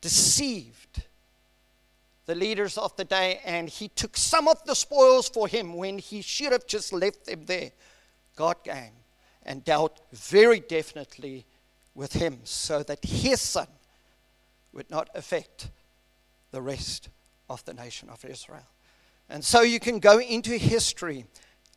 deceived 0.03 1.03
the 2.27 2.35
leaders 2.35 2.77
of 2.77 2.95
the 2.97 3.05
day 3.05 3.41
and 3.45 3.69
he 3.69 3.89
took 3.89 4.17
some 4.17 4.47
of 4.47 4.63
the 4.65 4.75
spoils 4.75 5.29
for 5.29 5.49
him 5.49 5.75
when 5.75 5.99
he 5.99 6.21
should 6.21 6.53
have 6.53 6.67
just 6.67 6.93
left 6.93 7.25
them 7.25 7.47
there. 7.47 7.73
God 8.37 8.63
came 8.63 8.93
and 9.45 9.65
dealt 9.65 10.01
very 10.13 10.61
definitely 10.61 11.47
with 11.95 12.13
him 12.13 12.41
so 12.45 12.83
that 12.83 13.05
his 13.05 13.41
son 13.41 13.67
would 14.73 14.91
not 14.91 15.09
affect 15.15 15.71
the 16.51 16.63
rest 16.63 17.09
of 17.49 17.65
the 17.65 17.75
nation 17.75 18.09
of 18.09 18.25
Israel. 18.25 18.67
And 19.29 19.45
so 19.45 19.63
you 19.63 19.81
can 19.81 19.99
go 19.99 20.19
into 20.19 20.57
history 20.57 21.25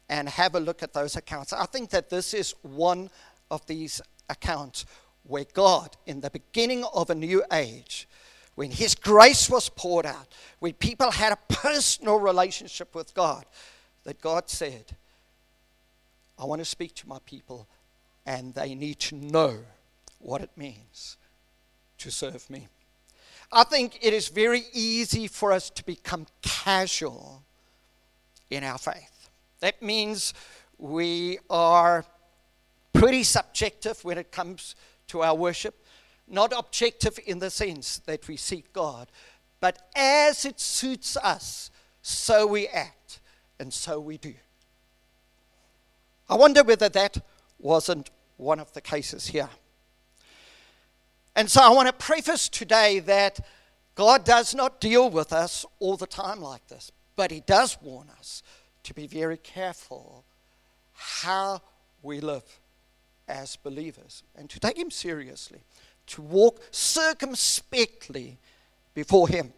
and 0.10 0.29
have 0.29 0.55
a 0.55 0.60
look 0.60 0.84
at 0.84 0.94
those 0.94 1.15
accounts. 1.15 1.53
I 1.53 1.65
think 1.65 1.89
that 1.91 2.10
this 2.10 2.34
is 2.34 2.53
one 2.62 3.10
of 3.50 3.65
these 3.65 4.01
accounts 4.29 4.86
where 5.24 5.46
God, 5.53 5.98
in 6.05 6.22
the 6.22 6.29
beginning 6.29 6.84
of 6.94 7.10
a 7.10 7.15
new 7.15 7.44
age, 7.51 8.08
when 8.55 8.71
His 8.71 8.95
grace 8.95 9.50
was 9.50 9.69
poured 9.69 10.05
out, 10.05 10.27
when 10.59 10.74
people 10.74 11.12
had 11.12 11.33
a 11.33 11.53
personal 11.53 12.19
relationship 12.19 12.95
with 12.95 13.13
God, 13.13 13.45
that 14.03 14.21
God 14.21 14.50
said, 14.50 14.85
I 16.39 16.45
want 16.45 16.59
to 16.59 16.65
speak 16.65 16.95
to 16.95 17.07
my 17.07 17.19
people, 17.25 17.67
and 18.25 18.53
they 18.53 18.75
need 18.75 19.00
to 19.00 19.15
know 19.15 19.57
what 20.19 20.41
it 20.41 20.51
means 20.55 21.17
to 22.00 22.12
serve 22.12 22.50
me. 22.50 22.67
I 23.51 23.63
think 23.63 24.00
it 24.01 24.13
is 24.13 24.27
very 24.27 24.63
easy 24.74 25.27
for 25.27 25.51
us 25.51 25.69
to 25.71 25.85
become 25.85 26.25
casual 26.41 27.43
in 28.50 28.63
our 28.63 28.77
faith. 28.77 29.29
That 29.59 29.81
means 29.81 30.33
we 30.77 31.39
are 31.50 32.05
pretty 32.93 33.24
subjective 33.24 34.03
when 34.03 34.17
it 34.17 34.31
comes 34.31 34.75
to 35.07 35.21
our 35.21 35.35
worship 35.35 35.85
not 36.27 36.53
objective 36.58 37.20
in 37.25 37.39
the 37.39 37.50
sense 37.50 38.00
that 38.00 38.27
we 38.27 38.38
seek 38.38 38.74
God, 38.74 39.08
but 39.60 39.89
as 39.96 40.46
it 40.46 40.60
suits 40.60 41.17
us, 41.17 41.72
so 42.01 42.46
we 42.46 42.67
act 42.67 43.20
and 43.60 43.74
so 43.74 44.00
we 44.00 44.17
do. 44.17 44.34
I 46.29 46.36
wonder 46.36 46.63
whether 46.63 46.89
that 46.89 47.17
wasn't 47.60 48.10
one 48.38 48.60
of 48.60 48.74
the 48.74 48.82
cases 48.82 49.27
here. 49.27 49.50
And 51.36 51.50
so 51.50 51.62
I 51.62 51.70
want 51.70 51.88
to 51.88 51.94
preface 51.94 52.50
today 52.50 53.00
that 53.00 53.39
God 53.96 54.24
does 54.24 54.55
not 54.55 54.82
deal 54.82 55.10
with 55.10 55.32
us 55.32 55.65
all 55.79 55.98
the 55.98 56.08
time 56.08 56.41
like 56.41 56.67
this, 56.67 56.91
but 57.15 57.32
He 57.32 57.41
does 57.41 57.77
warn 57.82 58.10
us 58.17 58.44
to 58.84 58.94
be 58.94 59.08
very 59.08 59.38
careful 59.38 60.24
how 60.94 61.62
we 62.01 62.20
live 62.20 62.60
as 63.27 63.55
believers 63.55 64.24
and 64.36 64.50
to 64.50 64.60
take 64.60 64.77
Him 64.77 64.91
seriously 64.91 65.62
to 66.07 66.21
walk 66.21 66.62
circumspectly 66.71 68.38
before 68.93 69.27
Him. 69.27 69.53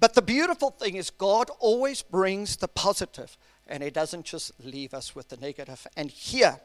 But 0.00 0.14
the 0.14 0.22
beautiful 0.22 0.70
thing 0.70 0.94
is, 0.94 1.10
God 1.10 1.50
always 1.58 2.02
brings 2.02 2.56
the 2.56 2.68
positive, 2.68 3.36
and 3.66 3.82
He 3.82 3.90
doesn't 3.90 4.24
just 4.24 4.52
leave 4.64 4.94
us 4.94 5.14
with 5.14 5.28
the 5.28 5.36
negative. 5.36 5.86
And 5.96 6.10
here 6.10 6.60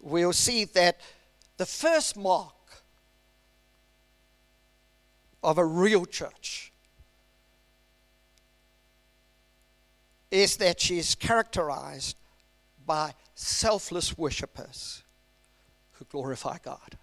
we'll 0.00 0.32
see 0.32 0.64
that 0.64 1.00
the 1.56 1.66
first 1.66 2.16
mark 2.16 2.52
of 5.42 5.58
a 5.58 5.64
real 5.64 6.04
church 6.04 6.72
is 10.30 10.56
that 10.56 10.80
she 10.80 10.98
is 10.98 11.14
characterized 11.14 12.16
by 12.86 13.14
selfless 13.34 14.18
worshippers 14.18 15.02
who 15.98 16.04
glorify 16.06 16.58
God. 16.62 16.96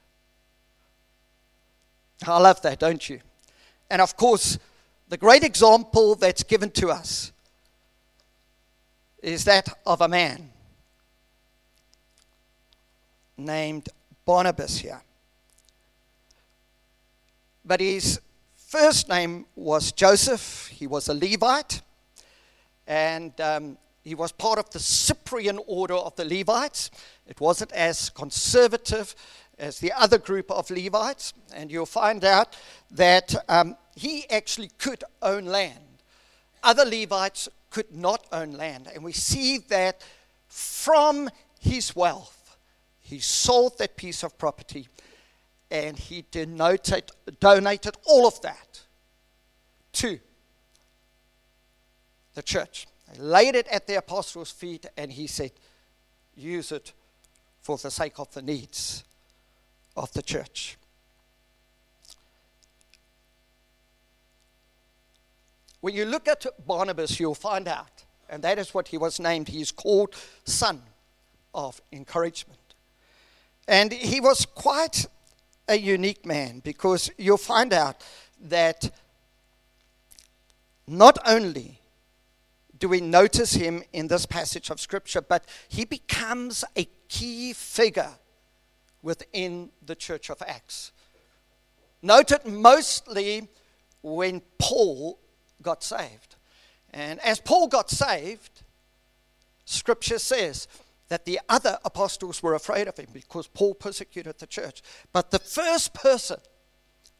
I 2.25 2.40
love 2.40 2.62
that, 2.62 2.80
don't 2.80 3.10
you? 3.10 3.20
And 3.90 4.02
of 4.02 4.16
course, 4.16 4.58
the 5.10 5.18
great 5.18 5.44
example 5.44 6.16
that's 6.16 6.44
given 6.44 6.72
to 6.72 6.90
us 6.90 7.32
is 9.22 9.44
that 9.46 9.68
of 9.86 10.02
a 10.02 10.08
man 10.08 10.52
named 13.38 13.90
Barnabas 14.25 14.80
here. 14.80 15.02
But 17.64 17.80
his 17.80 18.22
first 18.56 19.10
name 19.10 19.46
was 19.56 19.92
Joseph. 19.92 20.68
He 20.68 20.88
was 20.88 21.10
a 21.10 21.14
Levite. 21.14 21.82
And 22.88 23.40
um, 23.42 23.78
he 24.06 24.14
was 24.14 24.32
part 24.32 24.60
of 24.60 24.70
the 24.70 24.80
Cyprian 24.80 25.60
order 25.66 25.96
of 25.96 26.16
the 26.16 26.26
Levites. 26.26 26.92
It 27.26 27.42
wasn't 27.42 27.72
as 27.72 28.12
conservative 28.12 29.16
as 29.58 29.80
the 29.80 29.92
other 29.94 30.20
group 30.20 30.52
of 30.52 30.70
Levites. 30.70 31.34
And 31.56 31.72
you'll 31.72 31.88
find 31.88 32.24
out 32.24 32.56
that 32.92 33.36
um, 33.50 33.76
he 33.96 34.30
actually 34.30 34.70
could 34.78 35.04
own 35.24 35.46
land. 35.46 36.04
Other 36.62 36.86
Levites 36.86 37.50
could 37.72 37.96
not 37.96 38.28
own 38.32 38.52
land. 38.52 38.90
And 38.94 39.04
we 39.04 39.12
see 39.12 39.58
that 39.70 40.04
from 40.48 41.28
his 41.60 41.96
wealth, 41.96 42.58
he 43.02 43.18
sold 43.18 43.80
that 43.80 43.98
piece 43.98 44.22
of 44.22 44.38
property 44.38 44.88
and 45.72 45.98
he 45.98 46.26
denoted, 46.30 47.10
donated 47.40 47.98
all 48.06 48.28
of 48.28 48.40
that 48.44 48.82
to 49.94 50.20
the 52.36 52.44
church. 52.44 52.86
Laid 53.18 53.56
it 53.56 53.68
at 53.68 53.88
the 53.88 53.96
apostles' 53.96 54.52
feet 54.52 54.86
and 54.98 55.12
he 55.12 55.28
said, 55.28 55.52
use 56.36 56.72
it 56.72 56.92
for 57.62 57.78
the 57.78 57.92
sake 57.92 58.20
of 58.20 58.34
the 58.34 58.42
needs 58.42 59.04
of 59.96 60.12
the 60.14 60.22
church. 60.22 60.78
When 65.82 65.94
you 65.94 66.06
look 66.06 66.28
at 66.28 66.46
Barnabas, 66.66 67.20
you'll 67.20 67.36
find 67.36 67.68
out, 67.68 68.06
and 68.30 68.44
that 68.44 68.58
is 68.58 68.74
what 68.74 68.88
he 68.88 68.98
was 68.98 69.20
named. 69.20 69.50
He 69.50 69.62
is 69.62 69.72
called 69.72 70.16
Son 70.44 70.82
of 71.54 71.80
Encouragement. 71.92 72.60
And 73.68 73.94
he 73.94 74.20
was 74.20 74.46
quite 74.46 75.06
a 75.68 75.76
unique 75.76 76.26
man 76.26 76.60
because 76.64 77.12
you'll 77.18 77.38
find 77.38 77.72
out 77.72 78.04
that 78.42 78.92
not 80.88 81.18
only 81.26 81.80
do 82.79 82.89
we 82.89 83.01
notice 83.01 83.53
him 83.53 83.84
in 83.94 84.08
this 84.08 84.25
passage 84.25 84.70
of 84.70 84.79
Scripture, 84.79 85.22
but 85.22 85.46
he 85.67 85.86
becomes 85.86 86.63
a 86.75 86.88
key 87.08 87.53
figure 87.53 88.13
within 89.01 89.70
the 89.86 89.96
church 89.96 90.29
of 90.29 90.41
Acts. 90.46 90.91
Noted 92.01 92.46
mostly 92.46 93.48
when 94.01 94.41
Paul 94.60 95.20
got 95.62 95.84
saved. 95.84 96.36
And 96.91 97.20
as 97.22 97.39
Paul 97.39 97.67
got 97.67 97.89
saved, 97.89 98.63
Scripture 99.65 100.20
says 100.20 100.67
that 101.10 101.25
the 101.25 101.39
other 101.50 101.77
apostles 101.86 102.41
were 102.41 102.55
afraid 102.55 102.88
of 102.88 102.98
him 102.98 103.08
because 103.13 103.48
Paul 103.48 103.74
persecuted 103.74 104.39
the 104.39 104.48
church. 104.48 104.82
But 105.13 105.32
the 105.32 105.39
first 105.39 105.94
person 105.94 106.38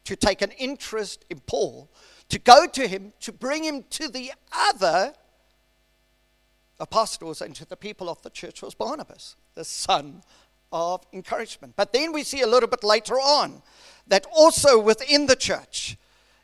to 0.04 0.16
take 0.16 0.42
an 0.42 0.52
interest 0.52 1.24
in 1.30 1.40
Paul, 1.40 1.90
to 2.28 2.38
go 2.38 2.66
to 2.66 2.86
him, 2.86 3.12
to 3.20 3.32
bring 3.32 3.64
him 3.64 3.84
to 3.90 4.08
the 4.08 4.32
other 4.52 5.12
apostles 6.78 7.40
and 7.40 7.54
to 7.54 7.64
the 7.64 7.76
people 7.76 8.08
of 8.08 8.20
the 8.22 8.30
church 8.30 8.62
was 8.62 8.74
Barnabas, 8.74 9.36
the 9.54 9.64
son 9.64 10.22
of 10.72 11.06
encouragement. 11.12 11.74
But 11.76 11.92
then 11.92 12.12
we 12.12 12.22
see 12.22 12.42
a 12.42 12.46
little 12.46 12.68
bit 12.68 12.84
later 12.84 13.14
on 13.14 13.62
that 14.06 14.26
also 14.32 14.80
within 14.80 15.26
the 15.26 15.36
church, 15.36 15.96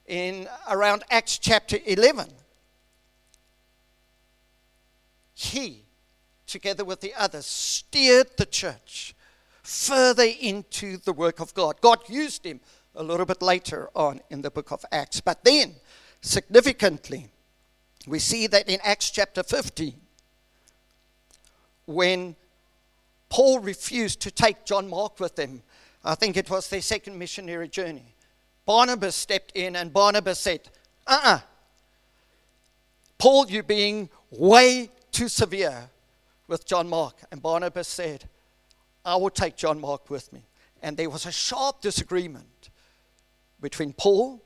in 0.06 0.48
around 0.68 1.04
Acts 1.10 1.38
chapter 1.38 1.78
11, 1.86 2.28
he 5.34 5.82
together 6.52 6.84
with 6.84 7.00
the 7.00 7.14
others, 7.14 7.46
steered 7.46 8.28
the 8.36 8.46
church 8.46 9.14
further 9.62 10.28
into 10.40 10.98
the 10.98 11.12
work 11.12 11.40
of 11.40 11.54
God. 11.54 11.80
God 11.80 11.98
used 12.08 12.44
him 12.44 12.60
a 12.94 13.02
little 13.02 13.26
bit 13.26 13.40
later 13.40 13.88
on 13.96 14.20
in 14.28 14.42
the 14.42 14.50
book 14.50 14.70
of 14.70 14.84
Acts. 14.92 15.20
But 15.20 15.42
then, 15.44 15.76
significantly, 16.20 17.28
we 18.06 18.18
see 18.18 18.46
that 18.48 18.68
in 18.68 18.80
Acts 18.84 19.10
chapter 19.10 19.42
15, 19.42 19.94
when 21.94 22.36
Paul 23.28 23.60
refused 23.60 24.20
to 24.20 24.30
take 24.30 24.64
John 24.64 24.88
Mark 24.88 25.20
with 25.20 25.38
him, 25.38 25.62
I 26.04 26.14
think 26.14 26.36
it 26.36 26.50
was 26.50 26.68
their 26.68 26.82
second 26.82 27.18
missionary 27.18 27.68
journey. 27.68 28.14
Barnabas 28.66 29.14
stepped 29.14 29.52
in 29.54 29.76
and 29.76 29.92
Barnabas 29.92 30.38
said, 30.38 30.68
uh 31.06 31.18
uh-uh. 31.22 31.34
uh 31.36 31.40
Paul, 33.18 33.46
you're 33.48 33.62
being 33.62 34.08
way 34.30 34.90
too 35.12 35.28
severe 35.28 35.88
with 36.48 36.66
John 36.66 36.88
Mark. 36.88 37.14
And 37.30 37.40
Barnabas 37.40 37.86
said, 37.86 38.28
I 39.04 39.16
will 39.16 39.30
take 39.30 39.56
John 39.56 39.80
Mark 39.80 40.10
with 40.10 40.32
me. 40.32 40.42
And 40.82 40.96
there 40.96 41.08
was 41.08 41.26
a 41.26 41.32
sharp 41.32 41.80
disagreement 41.80 42.70
between 43.60 43.92
Paul 43.92 44.42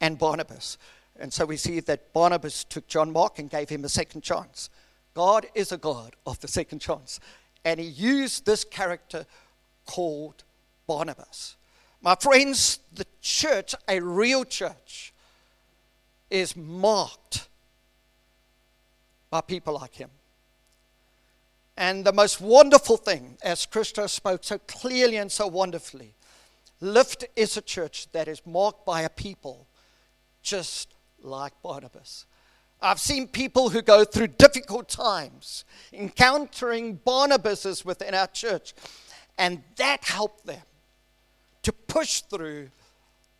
and 0.00 0.16
Barnabas. 0.16 0.78
And 1.18 1.32
so 1.32 1.44
we 1.44 1.56
see 1.56 1.80
that 1.80 2.12
Barnabas 2.12 2.64
took 2.64 2.86
John 2.86 3.12
Mark 3.12 3.38
and 3.38 3.50
gave 3.50 3.68
him 3.68 3.84
a 3.84 3.88
second 3.88 4.22
chance. 4.22 4.70
God 5.14 5.46
is 5.54 5.72
a 5.72 5.76
God 5.76 6.16
of 6.26 6.40
the 6.40 6.48
second 6.48 6.80
chance. 6.80 7.20
And 7.64 7.80
he 7.80 7.86
used 7.86 8.44
this 8.44 8.64
character 8.64 9.26
called 9.86 10.44
Barnabas. 10.86 11.56
My 12.02 12.14
friends, 12.14 12.80
the 12.92 13.06
church, 13.22 13.74
a 13.88 14.00
real 14.00 14.44
church, 14.44 15.12
is 16.30 16.56
marked 16.56 17.48
by 19.30 19.40
people 19.40 19.74
like 19.74 19.94
him. 19.94 20.10
And 21.76 22.04
the 22.04 22.12
most 22.12 22.40
wonderful 22.40 22.96
thing, 22.96 23.38
as 23.42 23.66
Christo 23.66 24.06
spoke 24.06 24.44
so 24.44 24.58
clearly 24.58 25.16
and 25.16 25.32
so 25.32 25.46
wonderfully, 25.46 26.14
Lift 26.80 27.24
is 27.34 27.56
a 27.56 27.62
church 27.62 28.08
that 28.12 28.28
is 28.28 28.42
marked 28.44 28.84
by 28.84 29.02
a 29.02 29.08
people 29.08 29.66
just 30.42 30.92
like 31.22 31.54
Barnabas. 31.62 32.26
I've 32.84 33.00
seen 33.00 33.28
people 33.28 33.70
who 33.70 33.80
go 33.80 34.04
through 34.04 34.26
difficult 34.26 34.90
times 34.90 35.64
encountering 35.90 36.98
Barnabases 36.98 37.82
within 37.82 38.14
our 38.14 38.26
church, 38.26 38.74
and 39.38 39.62
that 39.76 40.04
helped 40.04 40.44
them 40.44 40.62
to 41.62 41.72
push 41.72 42.20
through 42.20 42.68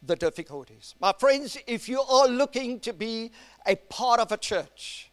the 0.03 0.17
difficulties. 0.17 0.95
My 0.99 1.13
friends, 1.19 1.59
if 1.67 1.91
you 1.91 2.01
are 2.01 2.27
looking 2.27 2.81
to 2.81 2.95
be 2.95 3.33
a 3.67 3.77
part 3.77 4.19
of 4.19 4.33
a 4.33 4.39
church, 4.39 5.11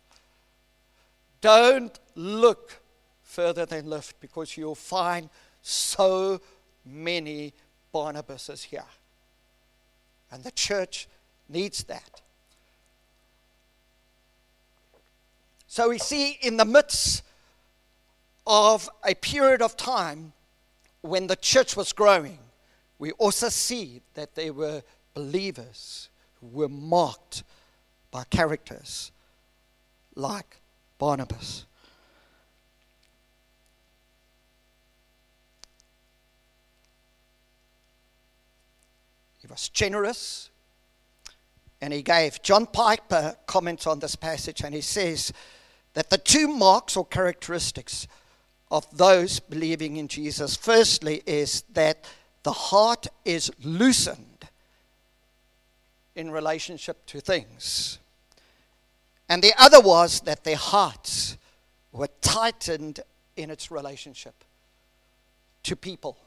don't 1.41 1.99
look 2.15 2.79
further 3.23 3.65
than 3.65 3.89
Lift 3.89 4.19
because 4.21 4.55
you'll 4.55 4.75
find 4.75 5.29
so 5.61 6.39
many 6.85 7.53
Barnabases 7.93 8.63
here. 8.63 8.85
And 10.31 10.41
the 10.45 10.51
church 10.51 11.09
needs 11.49 11.83
that. 11.85 12.21
So 15.71 15.87
we 15.87 15.99
see 15.99 16.37
in 16.41 16.57
the 16.57 16.65
midst 16.65 17.23
of 18.45 18.89
a 19.05 19.15
period 19.15 19.61
of 19.61 19.77
time 19.77 20.33
when 20.99 21.27
the 21.27 21.37
church 21.37 21.77
was 21.77 21.93
growing, 21.93 22.39
we 22.99 23.13
also 23.13 23.47
see 23.47 24.01
that 24.15 24.35
there 24.35 24.51
were 24.51 24.83
believers 25.13 26.09
who 26.41 26.47
were 26.47 26.67
marked 26.67 27.43
by 28.11 28.25
characters 28.25 29.13
like 30.13 30.57
Barnabas. 30.99 31.65
He 39.39 39.47
was 39.47 39.69
generous 39.69 40.49
and 41.79 41.93
he 41.93 42.01
gave. 42.01 42.41
John 42.41 42.65
Piper 42.65 43.37
comments 43.47 43.87
on 43.87 43.99
this 43.99 44.17
passage 44.17 44.63
and 44.65 44.75
he 44.75 44.81
says 44.81 45.31
that 45.93 46.09
the 46.09 46.17
two 46.17 46.47
marks 46.47 46.95
or 46.95 47.05
characteristics 47.05 48.07
of 48.69 48.85
those 48.97 49.39
believing 49.39 49.97
in 49.97 50.07
Jesus, 50.07 50.55
firstly, 50.55 51.21
is 51.25 51.63
that 51.73 52.05
the 52.43 52.53
heart 52.53 53.07
is 53.25 53.51
loosened 53.63 54.47
in 56.15 56.31
relationship 56.31 57.05
to 57.07 57.19
things. 57.19 57.99
And 59.27 59.41
the 59.41 59.53
other 59.57 59.79
was 59.79 60.21
that 60.21 60.43
their 60.43 60.55
hearts 60.55 61.37
were 61.91 62.09
tightened 62.21 63.01
in 63.35 63.49
its 63.49 63.71
relationship 63.71 64.35
to 65.63 65.75
people 65.75 66.17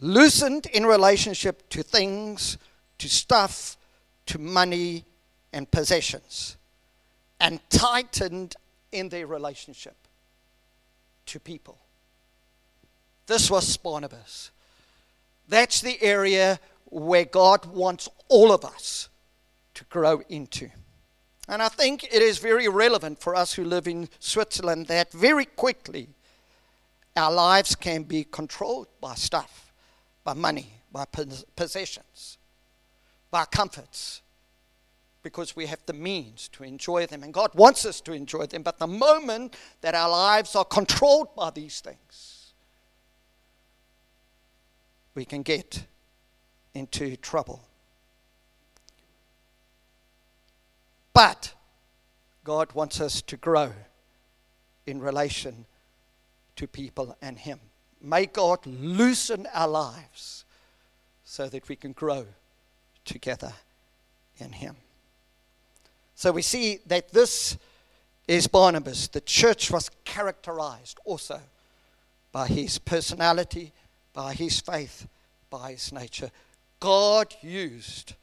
loosened 0.00 0.66
in 0.66 0.86
relationship 0.86 1.68
to 1.68 1.82
things, 1.82 2.58
to 2.98 3.08
stuff, 3.08 3.76
to 4.26 4.38
money 4.38 5.04
and 5.52 5.70
possessions, 5.70 6.56
and 7.40 7.58
tightened 7.70 8.54
in 8.92 9.08
their 9.08 9.26
relationship 9.26 9.96
to 11.26 11.40
people. 11.40 11.78
This 13.26 13.50
was 13.50 13.76
Barnabas. 13.76 14.50
That's 15.48 15.80
the 15.80 16.00
area 16.02 16.60
where 16.86 17.24
God 17.24 17.66
wants 17.66 18.08
all 18.28 18.52
of 18.52 18.64
us 18.64 19.08
to 19.74 19.84
grow 19.84 20.22
into. 20.28 20.68
And 21.48 21.62
I 21.62 21.68
think 21.68 22.04
it 22.04 22.22
is 22.22 22.38
very 22.38 22.68
relevant 22.68 23.20
for 23.20 23.34
us 23.34 23.54
who 23.54 23.64
live 23.64 23.88
in 23.88 24.08
Switzerland 24.18 24.86
that 24.86 25.10
very 25.12 25.44
quickly 25.44 26.08
our 27.16 27.32
lives 27.32 27.74
can 27.74 28.04
be 28.04 28.24
controlled 28.24 28.86
by 29.00 29.14
stuff, 29.14 29.72
by 30.22 30.34
money, 30.34 30.74
by 30.92 31.04
possessions, 31.56 32.38
by 33.30 33.44
comforts, 33.44 34.22
because 35.22 35.54
we 35.54 35.66
have 35.66 35.80
the 35.86 35.92
means 35.92 36.48
to 36.48 36.64
enjoy 36.64 37.06
them. 37.06 37.22
And 37.22 37.32
God 37.32 37.50
wants 37.54 37.84
us 37.84 38.00
to 38.02 38.12
enjoy 38.12 38.46
them. 38.46 38.62
But 38.62 38.78
the 38.78 38.86
moment 38.86 39.56
that 39.80 39.94
our 39.94 40.08
lives 40.08 40.56
are 40.56 40.64
controlled 40.64 41.34
by 41.34 41.50
these 41.50 41.80
things, 41.80 42.52
we 45.14 45.24
can 45.24 45.42
get 45.42 45.84
into 46.74 47.16
trouble. 47.16 47.62
But 51.12 51.52
God 52.44 52.72
wants 52.72 53.00
us 53.00 53.20
to 53.22 53.36
grow 53.36 53.72
in 54.86 55.00
relation 55.00 55.66
to 56.56 56.66
people 56.66 57.16
and 57.20 57.38
Him. 57.38 57.60
May 58.00 58.26
God 58.26 58.64
loosen 58.64 59.46
our 59.52 59.68
lives 59.68 60.44
so 61.24 61.48
that 61.48 61.68
we 61.68 61.76
can 61.76 61.92
grow 61.92 62.26
together 63.04 63.52
in 64.38 64.52
Him. 64.52 64.76
So 66.20 66.32
we 66.32 66.42
see 66.42 66.80
that 66.84 67.12
this 67.12 67.56
is 68.28 68.46
Barnabas. 68.46 69.08
The 69.08 69.22
church 69.22 69.70
was 69.70 69.90
characterized 70.04 71.00
also 71.06 71.40
by 72.30 72.46
his 72.46 72.76
personality, 72.76 73.72
by 74.12 74.34
his 74.34 74.60
faith, 74.60 75.08
by 75.48 75.70
his 75.70 75.90
nature. 75.94 76.30
God 76.78 77.34
used 77.40 78.16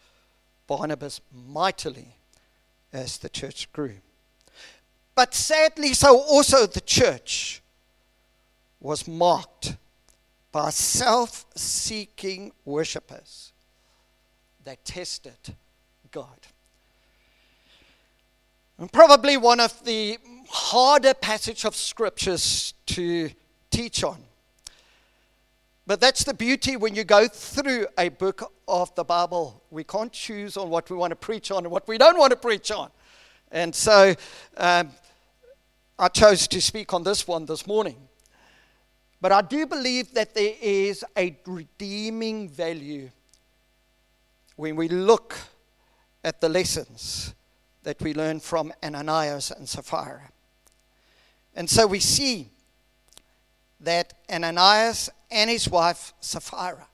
Barnabas 0.67 1.21
mightily 1.33 2.13
as 2.93 3.17
the 3.17 3.29
church 3.29 3.67
grew. 3.73 3.95
But 5.15 5.33
sadly, 5.33 5.93
so 5.93 6.19
also 6.19 6.67
the 6.67 6.81
church 6.81 7.63
was 8.79 9.07
marked 9.07 9.75
by 10.51 10.69
self 10.69 11.47
seeking 11.55 12.51
worshippers 12.63 13.53
that 14.65 14.85
tested 14.85 15.55
God. 16.11 16.37
Probably 18.91 19.37
one 19.37 19.59
of 19.59 19.83
the 19.85 20.19
harder 20.49 21.15
passage 21.15 21.65
of 21.65 21.75
scriptures 21.75 22.75
to 22.85 23.31
teach 23.71 24.03
on. 24.03 24.21
But 25.87 25.99
that's 25.99 26.23
the 26.23 26.33
beauty 26.33 26.75
when 26.75 26.93
you 26.93 27.03
go 27.03 27.27
through 27.27 27.87
a 27.97 28.09
book 28.09 28.53
of 28.67 28.93
the 28.93 29.03
Bible. 29.03 29.63
We 29.71 29.83
can't 29.83 30.11
choose 30.11 30.57
on 30.57 30.69
what 30.69 30.91
we 30.91 30.95
want 30.95 31.09
to 31.11 31.15
preach 31.15 31.49
on 31.49 31.63
and 31.65 31.71
what 31.71 31.87
we 31.87 31.97
don't 31.97 32.19
want 32.19 32.31
to 32.31 32.37
preach 32.37 32.69
on. 32.69 32.91
And 33.51 33.73
so 33.73 34.13
um, 34.57 34.91
I 35.97 36.09
chose 36.09 36.47
to 36.49 36.61
speak 36.61 36.93
on 36.93 37.03
this 37.03 37.27
one 37.27 37.45
this 37.47 37.65
morning. 37.65 37.95
But 39.19 39.31
I 39.31 39.41
do 39.41 39.65
believe 39.65 40.13
that 40.13 40.35
there 40.35 40.53
is 40.61 41.03
a 41.17 41.35
redeeming 41.47 42.47
value 42.47 43.09
when 44.55 44.75
we 44.75 44.87
look 44.87 45.35
at 46.23 46.41
the 46.41 46.49
lessons 46.49 47.33
that 47.87 48.01
we 48.01 48.13
learn 48.13 48.37
from 48.37 48.73
Ananias 48.83 49.49
and 49.49 49.69
Sapphira. 49.69 50.29
And 51.55 51.69
so 51.69 51.87
we 51.87 52.01
see 52.01 52.49
that 53.79 54.13
Ananias 54.29 55.09
and 55.31 55.49
his 55.49 55.69
wife 55.69 56.13
Sapphira 56.19 56.85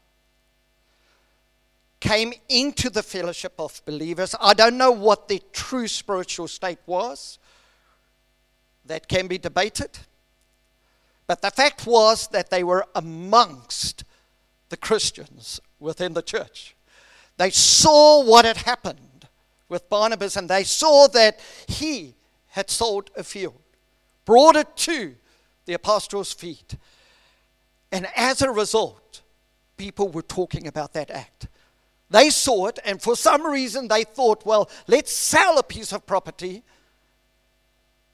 came 1.99 2.32
into 2.47 2.91
the 2.91 3.01
fellowship 3.01 3.53
of 3.58 3.82
believers. 3.88 4.36
I 4.39 4.53
don't 4.53 4.77
know 4.77 4.91
what 4.91 5.27
their 5.27 5.39
true 5.51 5.88
spiritual 5.88 6.47
state 6.47 6.77
was, 6.86 7.39
that 8.86 9.08
can 9.08 9.25
be 9.25 9.39
debated. 9.39 9.97
But 11.25 11.41
the 11.41 11.49
fact 11.49 11.88
was 11.88 12.27
that 12.27 12.51
they 12.51 12.63
were 12.63 12.86
amongst 12.93 14.03
the 14.69 14.77
Christians 14.77 15.60
within 15.79 16.13
the 16.13 16.21
church. 16.21 16.75
They 17.38 17.49
saw 17.49 18.23
what 18.23 18.45
had 18.45 18.58
happened 18.58 19.12
with 19.73 19.89
Barnabas, 19.89 20.38
and 20.38 20.49
they 20.49 20.63
saw 20.63 21.07
that 21.09 21.39
he 21.67 22.15
had 22.51 22.69
sold 22.69 23.09
a 23.17 23.23
field, 23.23 23.59
brought 24.23 24.55
it 24.55 24.77
to 24.77 25.15
the 25.65 25.73
apostles' 25.73 26.31
feet. 26.31 26.75
And 27.91 28.07
as 28.15 28.41
a 28.41 28.51
result, 28.51 29.21
people 29.75 30.07
were 30.09 30.21
talking 30.21 30.67
about 30.67 30.93
that 30.93 31.12
act. 31.12 31.47
They 32.09 32.29
saw 32.29 32.67
it, 32.67 32.79
and 32.86 33.01
for 33.01 33.15
some 33.15 33.45
reason, 33.45 33.88
they 33.88 34.03
thought, 34.03 34.45
well, 34.45 34.69
let's 34.88 35.12
sell 35.12 35.57
a 35.57 35.63
piece 35.63 35.91
of 35.91 36.05
property. 36.05 36.63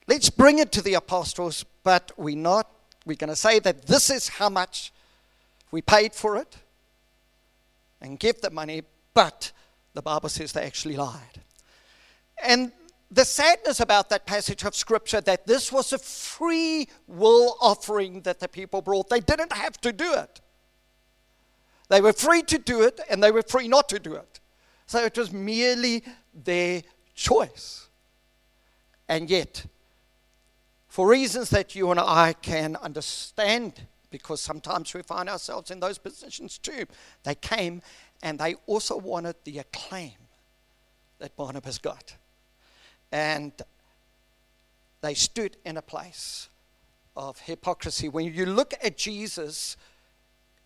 Let's 0.08 0.30
bring 0.30 0.60
it 0.60 0.72
to 0.72 0.82
the 0.82 0.94
apostles, 0.94 1.66
but 1.84 2.12
we're 2.18 2.38
not. 2.38 2.72
We're 3.06 3.18
going 3.18 3.30
to 3.30 3.36
say 3.36 3.60
that 3.60 3.88
this 3.88 4.10
is 4.10 4.30
how 4.30 4.50
much 4.50 4.94
we 5.72 5.82
paid 5.82 6.14
for 6.14 6.38
it 6.38 6.58
and 8.02 8.18
give 8.18 8.40
the 8.40 8.50
money, 8.50 8.84
but 9.14 9.52
the 9.94 10.02
Bible 10.02 10.30
says 10.30 10.54
they 10.54 10.64
actually 10.64 10.96
lied. 10.96 11.42
And 12.44 12.72
the 13.12 13.26
sadness 13.26 13.80
about 13.80 14.10
that 14.10 14.26
passage 14.26 14.64
of 14.64 14.76
scripture 14.76 15.22
that 15.22 15.48
this 15.48 15.72
was 15.72 15.94
a 15.94 15.98
free 15.98 16.88
will 17.08 17.58
offering 17.60 18.22
that 18.22 18.40
the 18.40 18.48
people 18.48 18.82
brought. 18.82 19.10
They 19.10 19.20
didn't 19.20 19.54
have 19.54 19.80
to 19.82 19.92
do 19.92 20.14
it. 20.14 20.42
They 21.90 22.02
were 22.02 22.14
free 22.14 22.44
to 22.44 22.60
do 22.60 22.84
it 22.84 23.00
and 23.10 23.24
they 23.24 23.32
were 23.32 23.42
free 23.42 23.68
not 23.68 23.90
to 23.90 24.00
do 24.00 24.14
it. 24.14 24.40
So 24.86 25.04
it 25.04 25.18
was 25.18 25.32
merely 25.32 26.04
their 26.34 26.84
choice. 27.16 27.88
And 29.08 29.28
yet, 29.30 29.66
for 30.88 31.08
reasons 31.08 31.50
that 31.50 31.76
you 31.76 31.90
and 31.90 32.00
I 32.00 32.34
can 32.34 32.76
understand, 32.76 33.88
because 34.12 34.40
sometimes 34.40 34.94
we 34.94 35.02
find 35.02 35.28
ourselves 35.28 35.72
in 35.72 35.80
those 35.80 35.98
positions 35.98 36.60
too, 36.60 36.86
they 37.24 37.36
came 37.36 37.82
and 38.22 38.38
they 38.38 38.54
also 38.68 38.98
wanted 38.98 39.36
the 39.46 39.58
acclaim 39.58 40.14
that 41.18 41.36
Barnabas 41.36 41.80
got 41.80 42.16
and 43.12 43.52
they 45.02 45.14
stood 45.14 45.58
in 45.66 45.78
a 45.78 45.82
place 45.82 46.50
of 47.16 47.40
hypocrisy. 47.40 48.10
When 48.10 48.34
you 48.34 48.46
look 48.46 48.74
at 48.84 48.98
Jesus 48.98 49.78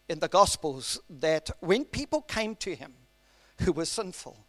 in 0.10 0.19
the 0.19 0.27
Gospels, 0.27 0.99
that 1.10 1.49
when 1.60 1.86
people 1.86 2.21
came 2.21 2.56
to 2.58 2.75
him 2.75 2.93
who 3.62 3.71
were 3.71 3.86
sinful, 3.86 4.45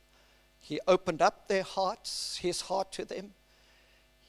he 0.59 0.81
opened 0.89 1.21
up 1.21 1.49
their 1.49 1.63
hearts, 1.63 2.39
his 2.39 2.63
heart 2.63 2.91
to 2.93 3.05
them. 3.05 3.35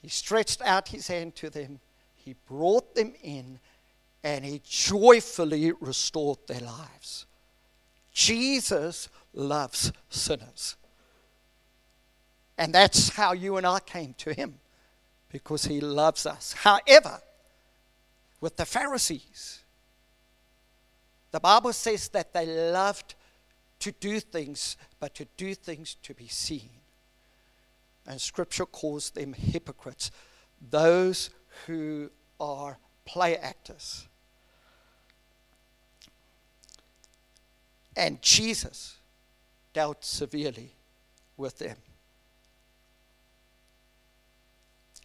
He 0.02 0.10
stretched 0.10 0.62
out 0.62 0.90
his 0.90 1.08
hand 1.08 1.36
to 1.36 1.50
them. 1.50 1.80
He 2.14 2.36
brought 2.48 2.96
them 2.96 3.14
in 3.24 3.60
and 4.24 4.44
he 4.44 4.62
joyfully 4.66 5.72
restored 5.80 6.40
their 6.48 6.62
lives. 6.62 7.26
Jesus 8.12 9.08
loves 9.34 9.92
sinners. 10.10 10.76
And 12.58 12.74
that's 12.74 13.10
how 13.10 13.34
you 13.34 13.58
and 13.58 13.66
I 13.68 13.80
came 13.80 14.14
to 14.20 14.34
him, 14.34 14.60
because 15.32 15.66
he 15.66 15.82
loves 15.82 16.26
us. 16.26 16.54
However, 16.54 17.22
with 18.40 18.56
the 18.56 18.66
Pharisees, 18.66 19.60
the 21.32 21.40
Bible 21.40 21.74
says 21.74 22.08
that 22.10 22.34
they 22.34 22.46
loved 22.46 23.16
to 23.80 23.92
do 23.92 24.22
things, 24.22 24.78
but 25.00 25.14
to 25.16 25.26
do 25.36 25.54
things 25.54 25.96
to 26.04 26.14
be 26.14 26.28
seen. 26.28 26.70
And 28.08 28.22
Scripture 28.22 28.66
calls 28.66 29.10
them 29.10 29.34
hypocrites, 29.34 30.12
those 30.72 31.30
who 31.66 32.10
are 32.40 32.78
play 33.04 33.36
actors. 33.36 34.08
And 37.98 38.22
Jesus 38.22 38.96
dealt 39.74 40.06
severely 40.06 40.72
with 41.36 41.60
them. 41.60 41.78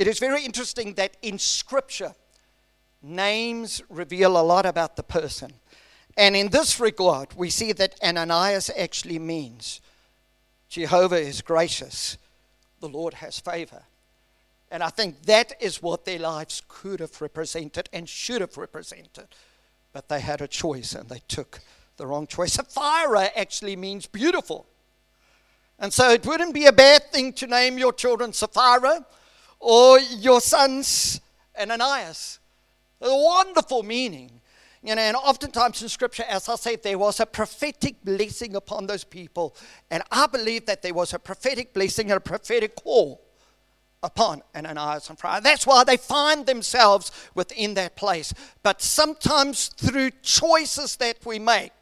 It 0.01 0.07
is 0.07 0.19
very 0.19 0.47
interesting 0.47 0.95
that 0.95 1.19
in 1.21 1.39
Scripture, 1.39 2.15
names 3.03 3.83
reveal 3.91 4.41
a 4.41 4.41
lot 4.41 4.65
about 4.65 4.97
the 4.97 5.03
person. 5.03 5.53
And 6.17 6.35
in 6.35 6.49
this 6.49 6.81
regard, 6.81 7.35
we 7.37 7.51
see 7.51 7.73
that 7.73 8.03
Ananias 8.03 8.71
actually 8.79 9.19
means 9.19 9.83
Jehovah 10.71 11.21
is 11.21 11.43
gracious, 11.43 12.17
the 12.81 12.89
Lord 12.89 13.13
has 13.13 13.41
favor. 13.41 13.83
And 14.71 14.83
I 14.83 14.89
think 14.89 15.21
that 15.25 15.53
is 15.61 15.83
what 15.83 16.07
their 16.07 16.19
lives 16.19 16.63
could 16.67 17.01
have 17.01 17.21
represented 17.21 17.91
and 17.93 18.09
should 18.09 18.41
have 18.41 18.57
represented. 18.57 19.27
But 19.93 20.09
they 20.09 20.21
had 20.21 20.41
a 20.41 20.49
choice 20.49 20.95
and 20.95 21.11
they 21.11 21.21
took 21.29 21.61
the 21.99 22.07
wrong 22.07 22.27
choice. 22.27 22.55
Sapphira 22.55 23.29
actually 23.37 23.77
means 23.77 24.07
beautiful. 24.07 24.65
And 25.79 25.93
so 25.93 26.09
it 26.09 26.25
wouldn't 26.25 26.55
be 26.55 26.65
a 26.65 26.73
bad 26.73 27.13
thing 27.13 27.35
to 27.35 27.47
name 27.47 27.77
your 27.77 27.93
children 27.93 28.33
Sapphira 28.33 29.05
or 29.61 30.01
your 30.01 30.41
sons 30.41 31.21
Ananias. 31.61 32.39
A 33.01 33.09
wonderful 33.09 33.83
meaning. 33.83 34.31
You 34.83 34.95
know, 34.95 35.03
and 35.03 35.17
oftentimes 35.17 35.83
in 35.83 35.91
scripture, 35.91 36.25
as 36.27 36.49
I 36.49 36.57
said, 36.57 36.83
there 36.83 36.99
was 36.99 37.21
a 37.21 37.27
prophetic 37.27 38.03
blessing 38.03 38.57
upon 38.57 38.87
those 38.87 39.05
people. 39.05 39.55
And 39.91 40.03
I 40.11 40.27
believe 40.27 40.65
that 40.67 40.81
there 40.81 40.95
was 40.95 41.13
a 41.13 41.19
prophetic 41.19 41.75
blessing 41.75 42.11
and 42.11 42.17
a 42.17 42.21
prophetic 42.21 42.77
call 42.77 43.21
upon 44.03 44.43
Ananias 44.57 45.11
and 45.11 45.19
Sapphira. 45.19 45.43
That's 45.43 45.67
why 45.67 45.85
they 45.85 45.99
find 45.99 46.47
themselves 46.47 47.13
within 47.35 47.75
that 47.75 47.95
place. 47.97 48.33
But 48.63 48.81
sometimes 48.81 49.69
through 49.69 50.13
choices 50.23 50.97
that 50.97 51.19
we 51.27 51.39
make, 51.39 51.73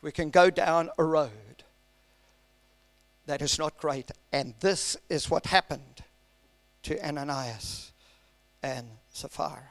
we 0.00 0.12
can 0.12 0.30
go 0.30 0.50
down 0.50 0.90
a 0.98 1.04
road 1.04 1.30
that 3.26 3.42
is 3.42 3.58
not 3.58 3.76
great. 3.76 4.12
And 4.32 4.54
this 4.60 4.96
is 5.08 5.28
what 5.28 5.46
happened 5.46 5.97
to 6.82 7.06
Ananias 7.06 7.92
and 8.62 8.86
Sapphira. 9.12 9.70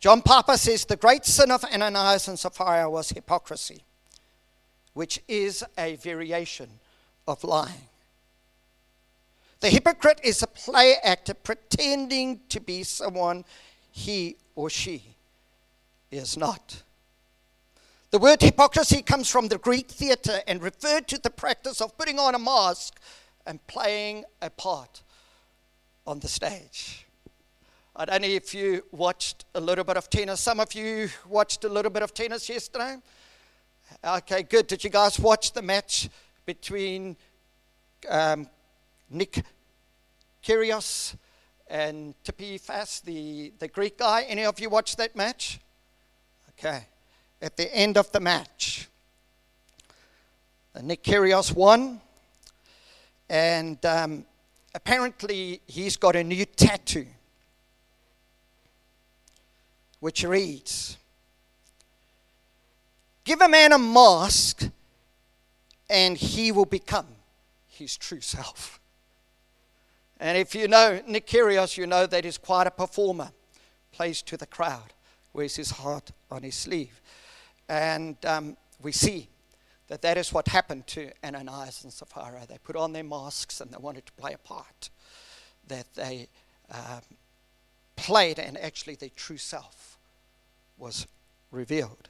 John 0.00 0.22
Piper 0.22 0.56
says 0.56 0.86
the 0.86 0.96
great 0.96 1.26
sin 1.26 1.50
of 1.50 1.62
Ananias 1.64 2.26
and 2.28 2.38
Sapphira 2.38 2.88
was 2.88 3.10
hypocrisy, 3.10 3.84
which 4.94 5.20
is 5.28 5.62
a 5.76 5.96
variation 5.96 6.70
of 7.28 7.44
lying. 7.44 7.88
The 9.60 9.68
hypocrite 9.68 10.20
is 10.24 10.42
a 10.42 10.46
play 10.46 10.96
actor 11.04 11.34
pretending 11.34 12.40
to 12.48 12.60
be 12.60 12.82
someone 12.82 13.44
he 13.92 14.36
or 14.54 14.70
she 14.70 15.16
is 16.10 16.36
not. 16.36 16.82
The 18.10 18.18
word 18.18 18.40
hypocrisy 18.40 19.02
comes 19.02 19.28
from 19.28 19.48
the 19.48 19.58
Greek 19.58 19.88
theater 19.88 20.40
and 20.48 20.62
referred 20.62 21.06
to 21.08 21.18
the 21.18 21.30
practice 21.30 21.80
of 21.80 21.96
putting 21.96 22.18
on 22.18 22.34
a 22.34 22.38
mask 22.38 22.98
and 23.46 23.64
playing 23.66 24.24
a 24.42 24.50
part 24.50 25.02
on 26.06 26.20
the 26.20 26.28
stage. 26.28 27.06
I 27.96 28.04
don't 28.04 28.22
know 28.22 28.28
if 28.28 28.54
you 28.54 28.82
watched 28.92 29.44
a 29.54 29.60
little 29.60 29.84
bit 29.84 29.96
of 29.96 30.08
tennis. 30.08 30.40
Some 30.40 30.60
of 30.60 30.72
you 30.74 31.08
watched 31.28 31.64
a 31.64 31.68
little 31.68 31.90
bit 31.90 32.02
of 32.02 32.14
tennis 32.14 32.48
yesterday. 32.48 32.96
Okay, 34.04 34.42
good. 34.44 34.66
Did 34.66 34.84
you 34.84 34.90
guys 34.90 35.18
watch 35.18 35.52
the 35.52 35.62
match 35.62 36.08
between 36.46 37.16
um, 38.08 38.48
Nick 39.10 39.42
Kyrgios 40.42 41.16
and 41.66 42.14
Tsitsipas, 42.24 43.02
the, 43.02 43.52
the 43.58 43.68
Greek 43.68 43.98
guy? 43.98 44.22
Any 44.22 44.44
of 44.44 44.58
you 44.60 44.70
watched 44.70 44.96
that 44.98 45.16
match? 45.16 45.60
Okay. 46.50 46.86
At 47.42 47.56
the 47.56 47.74
end 47.74 47.96
of 47.96 48.12
the 48.12 48.20
match, 48.20 48.88
Nick 50.82 51.02
Kyrgios 51.02 51.54
won, 51.54 52.00
and 53.30 53.82
um, 53.86 54.26
apparently 54.74 55.62
he's 55.66 55.96
got 55.96 56.16
a 56.16 56.24
new 56.24 56.44
tattoo 56.44 57.06
which 60.00 60.24
reads 60.24 60.96
Give 63.22 63.40
a 63.42 63.48
man 63.48 63.72
a 63.72 63.78
mask, 63.78 64.68
and 65.88 66.16
he 66.16 66.50
will 66.50 66.64
become 66.64 67.06
his 67.68 67.96
true 67.96 68.20
self. 68.20 68.80
And 70.18 70.36
if 70.36 70.54
you 70.54 70.66
know 70.66 71.00
Nick 71.06 71.26
Kyrgios, 71.26 71.76
you 71.76 71.86
know 71.86 72.06
that 72.06 72.24
he's 72.24 72.38
quite 72.38 72.66
a 72.66 72.70
performer, 72.70 73.30
plays 73.92 74.20
to 74.22 74.36
the 74.36 74.46
crowd, 74.46 74.94
wears 75.32 75.54
his 75.54 75.70
heart 75.70 76.10
on 76.30 76.42
his 76.42 76.56
sleeve. 76.56 77.00
And 77.68 78.16
um, 78.26 78.56
we 78.82 78.90
see 78.90 79.28
that 79.90 80.02
that 80.02 80.16
is 80.16 80.32
what 80.32 80.46
happened 80.46 80.86
to 80.86 81.10
Ananias 81.24 81.82
and 81.82 81.92
Sapphira. 81.92 82.46
They 82.48 82.58
put 82.62 82.76
on 82.76 82.92
their 82.92 83.02
masks 83.02 83.60
and 83.60 83.72
they 83.72 83.76
wanted 83.76 84.06
to 84.06 84.12
play 84.12 84.32
a 84.32 84.38
part 84.38 84.88
that 85.66 85.92
they 85.94 86.28
um, 86.70 87.00
played, 87.96 88.38
and 88.38 88.56
actually 88.56 88.94
their 88.94 89.10
true 89.16 89.36
self 89.36 89.98
was 90.78 91.08
revealed. 91.50 92.08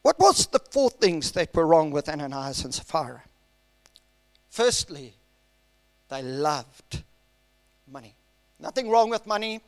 What 0.00 0.18
was 0.18 0.46
the 0.46 0.60
four 0.70 0.88
things 0.88 1.32
that 1.32 1.54
were 1.54 1.66
wrong 1.66 1.90
with 1.90 2.08
Ananias 2.08 2.64
and 2.64 2.72
Sapphira? 2.72 3.22
Firstly, 4.48 5.12
they 6.08 6.22
loved 6.22 7.02
money. 7.86 8.14
Nothing 8.58 8.88
wrong 8.88 9.10
with 9.10 9.26
money. 9.26 9.60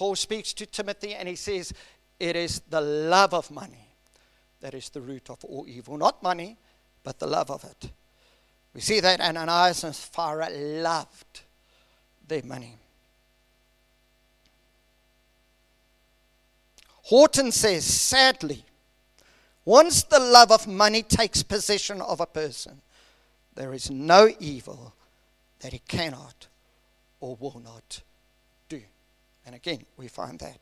Paul 0.00 0.16
speaks 0.16 0.54
to 0.54 0.64
Timothy 0.64 1.12
and 1.12 1.28
he 1.28 1.36
says, 1.36 1.74
It 2.18 2.34
is 2.34 2.62
the 2.70 2.80
love 2.80 3.34
of 3.34 3.50
money 3.50 3.86
that 4.62 4.72
is 4.72 4.88
the 4.88 5.02
root 5.02 5.28
of 5.28 5.44
all 5.44 5.66
evil. 5.68 5.98
Not 5.98 6.22
money, 6.22 6.56
but 7.04 7.18
the 7.18 7.26
love 7.26 7.50
of 7.50 7.64
it. 7.64 7.90
We 8.72 8.80
see 8.80 9.00
that 9.00 9.20
Ananias 9.20 9.84
and 9.84 9.94
Sapphira 9.94 10.48
loved 10.48 11.42
their 12.26 12.42
money. 12.42 12.76
Horton 17.02 17.52
says, 17.52 17.84
sadly, 17.84 18.64
once 19.66 20.04
the 20.04 20.18
love 20.18 20.50
of 20.50 20.66
money 20.66 21.02
takes 21.02 21.42
possession 21.42 22.00
of 22.00 22.20
a 22.20 22.26
person, 22.26 22.80
there 23.54 23.74
is 23.74 23.90
no 23.90 24.30
evil 24.40 24.94
that 25.58 25.74
he 25.74 25.80
cannot 25.80 26.46
or 27.20 27.36
will 27.38 27.60
not. 27.62 28.00
And 29.46 29.54
again, 29.54 29.84
we 29.96 30.08
find 30.08 30.38
that 30.40 30.58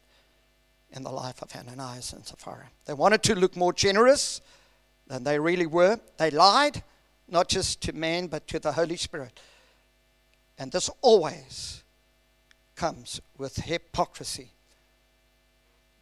in 0.92 1.02
the 1.02 1.10
life 1.10 1.42
of 1.42 1.54
Ananias 1.54 2.12
and 2.12 2.24
Sapphira. 2.24 2.70
They 2.86 2.94
wanted 2.94 3.22
to 3.24 3.34
look 3.34 3.56
more 3.56 3.72
generous 3.72 4.40
than 5.06 5.24
they 5.24 5.38
really 5.38 5.66
were. 5.66 6.00
They 6.16 6.30
lied 6.30 6.82
not 7.28 7.48
just 7.48 7.80
to 7.82 7.92
man, 7.92 8.28
but 8.28 8.46
to 8.48 8.58
the 8.58 8.72
Holy 8.72 8.96
Spirit. 8.96 9.38
And 10.58 10.72
this 10.72 10.88
always 11.02 11.82
comes 12.74 13.20
with 13.36 13.56
hypocrisy. 13.56 14.50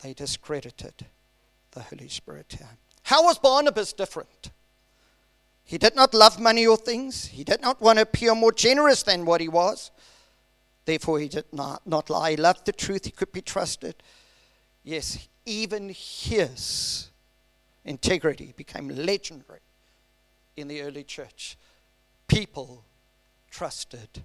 They 0.03 0.13
discredited 0.13 1.07
the 1.73 1.81
Holy 1.81 2.09
Spirit 2.09 2.55
here. 2.59 2.69
How 3.03 3.25
was 3.25 3.39
Barnabas 3.39 3.93
different? 3.93 4.51
He 5.65 5.79
did 5.79 5.97
not 5.97 6.15
love 6.15 6.39
money 6.39 6.67
or 6.67 6.77
things. 6.77 7.27
He 7.27 7.43
did 7.43 7.61
not 7.61 7.81
want 7.81 7.99
to 7.99 8.03
appear 8.03 8.35
more 8.35 8.53
generous 8.53 9.03
than 9.03 9.27
what 9.27 9.41
he 9.41 9.49
was. 9.49 9.91
Therefore, 10.87 11.19
he 11.19 11.29
did 11.29 11.53
not, 11.53 11.87
not 11.87 12.09
lie. 12.09 12.31
He 12.31 12.37
loved 12.37 12.65
the 12.65 12.73
truth. 12.73 13.05
He 13.05 13.11
could 13.11 13.33
be 13.33 13.43
trusted. 13.43 13.97
Yes, 14.85 15.29
even 15.45 15.91
his 15.91 17.11
integrity 17.85 18.55
became 18.57 18.89
legendary 18.89 19.61
in 20.57 20.69
the 20.69 20.81
early 20.81 21.03
church. 21.03 21.59
People 22.29 22.85
trusted 23.51 24.23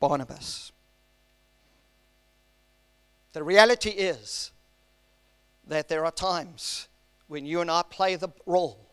Barnabas. 0.00 0.70
The 3.32 3.42
reality 3.42 3.90
is 3.90 4.52
that 5.66 5.88
there 5.88 6.04
are 6.04 6.12
times 6.12 6.88
when 7.26 7.46
you 7.46 7.62
and 7.62 7.70
I 7.70 7.82
play 7.82 8.16
the 8.16 8.28
role 8.44 8.90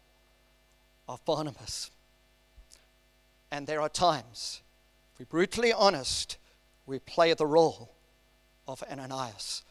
of 1.08 1.24
Barnabas. 1.26 1.92
And 3.52 3.68
there 3.68 3.82
are 3.82 3.90
times, 3.90 4.62
if 5.14 5.20
we're 5.20 5.26
brutally 5.26 5.74
honest, 5.74 6.38
we 6.86 7.00
play 7.00 7.34
the 7.34 7.46
role 7.46 7.91
of 8.67 8.84
Ananias 8.89 9.63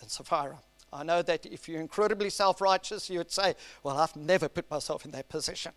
and 0.00 0.10
Sapphira. 0.10 0.58
I 0.92 1.04
know 1.04 1.22
that 1.22 1.46
if 1.46 1.68
you're 1.68 1.80
incredibly 1.80 2.30
self 2.30 2.60
righteous, 2.60 3.08
you 3.08 3.18
would 3.18 3.30
say, 3.30 3.54
Well, 3.82 3.98
I've 3.98 4.16
never 4.16 4.48
put 4.48 4.70
myself 4.70 5.04
in 5.04 5.12
that 5.12 5.28
position. 5.28 5.72